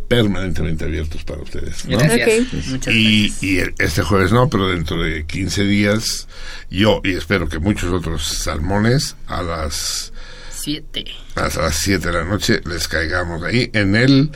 [0.07, 1.85] permanentemente abiertos para ustedes.
[1.85, 1.97] ¿no?
[1.97, 2.53] Gracias.
[2.67, 3.43] Muchas Y, gracias.
[3.43, 6.27] y el- este jueves no, pero dentro de 15 días,
[6.69, 10.13] yo y espero que muchos otros salmones a las
[10.51, 11.05] Siete.
[11.35, 14.31] a las 7 de la noche les caigamos ahí en el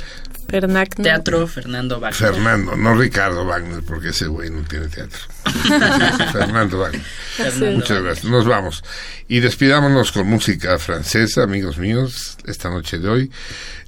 [0.52, 2.34] Teatro Fernando Wagner.
[2.34, 5.20] Fernando, no Ricardo Wagner, porque ese güey no tiene teatro.
[6.32, 7.02] Fernando Wagner.
[7.02, 8.04] Fernando Muchas Wagner.
[8.04, 8.26] gracias.
[8.32, 8.84] Nos vamos.
[9.28, 13.32] Y despidámonos con música francesa, amigos míos, esta noche de hoy.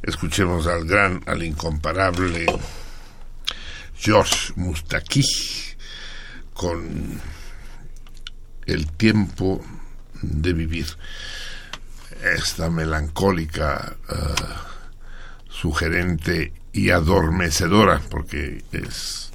[0.01, 2.45] Escuchemos al gran, al incomparable
[3.97, 5.23] Georges Moustaki
[6.53, 7.21] con
[8.65, 9.63] El tiempo
[10.21, 10.87] de vivir.
[12.23, 14.15] Esta melancólica, eh,
[15.63, 19.31] sugerente y adormecedora, porque es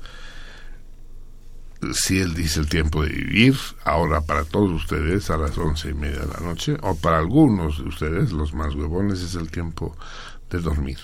[1.95, 5.95] si él dice el tiempo de vivir, ahora para todos ustedes a las once y
[5.95, 9.97] media de la noche, o para algunos de ustedes, los más huevones, es el tiempo
[10.51, 10.99] de dormir.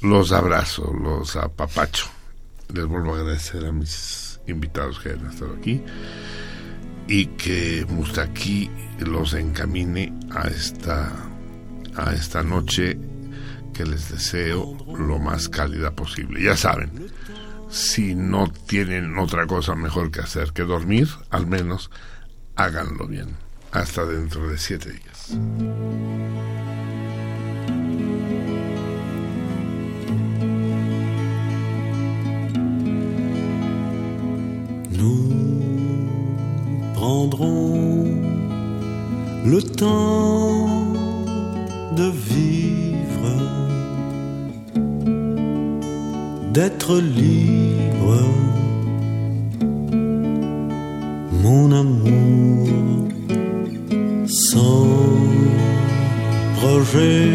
[0.00, 2.06] Los abrazo, los apapacho.
[2.72, 5.82] Les vuelvo a agradecer a mis invitados que hayan estado aquí
[7.08, 8.70] y que Mustaki
[9.00, 11.12] los encamine a esta
[11.94, 12.98] a esta noche
[13.76, 16.42] que les deseo lo más cálida posible.
[16.42, 17.10] Ya saben,
[17.70, 21.90] si no tienen otra cosa mejor que hacer que dormir, al menos
[22.54, 23.36] háganlo bien.
[23.72, 25.36] Hasta dentro de siete días.
[37.06, 38.06] Prendrons
[39.44, 40.94] le temps
[41.96, 42.65] de vivre,
[46.56, 48.16] d'être libre,
[51.44, 52.68] mon amour,
[54.26, 54.86] sans
[56.58, 57.28] projet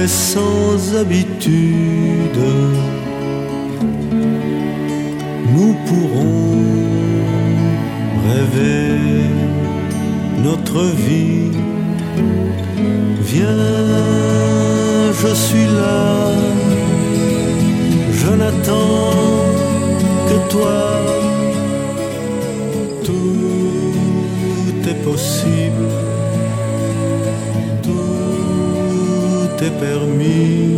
[0.00, 2.44] et sans habitude
[5.54, 6.56] nous pourrons
[8.28, 8.98] rêver
[10.42, 11.50] notre vie.
[13.30, 14.83] Viens,
[15.22, 16.32] je suis là,
[18.20, 19.10] je n'attends
[20.28, 20.82] que toi.
[23.04, 25.88] Tout est possible,
[27.82, 30.74] tout est permis.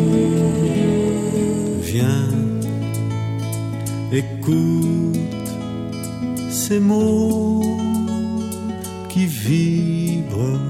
[1.82, 2.28] Viens
[4.12, 5.16] Écoute
[6.50, 7.78] ces mots
[9.08, 10.65] qui vibrent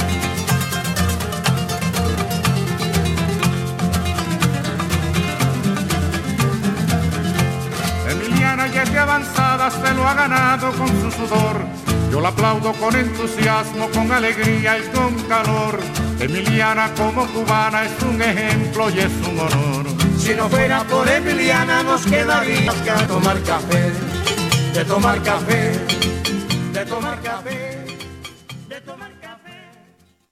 [8.77, 11.65] es de avanzada, se lo ha ganado con su sudor.
[12.11, 15.79] Yo la aplaudo con entusiasmo, con alegría y con calor.
[16.19, 19.85] Emiliana como cubana es un ejemplo y es un honor.
[20.17, 23.91] Si no fuera por Emiliana nos quedaría a tomar café,
[24.73, 25.79] de tomar café,
[26.73, 27.80] de tomar café.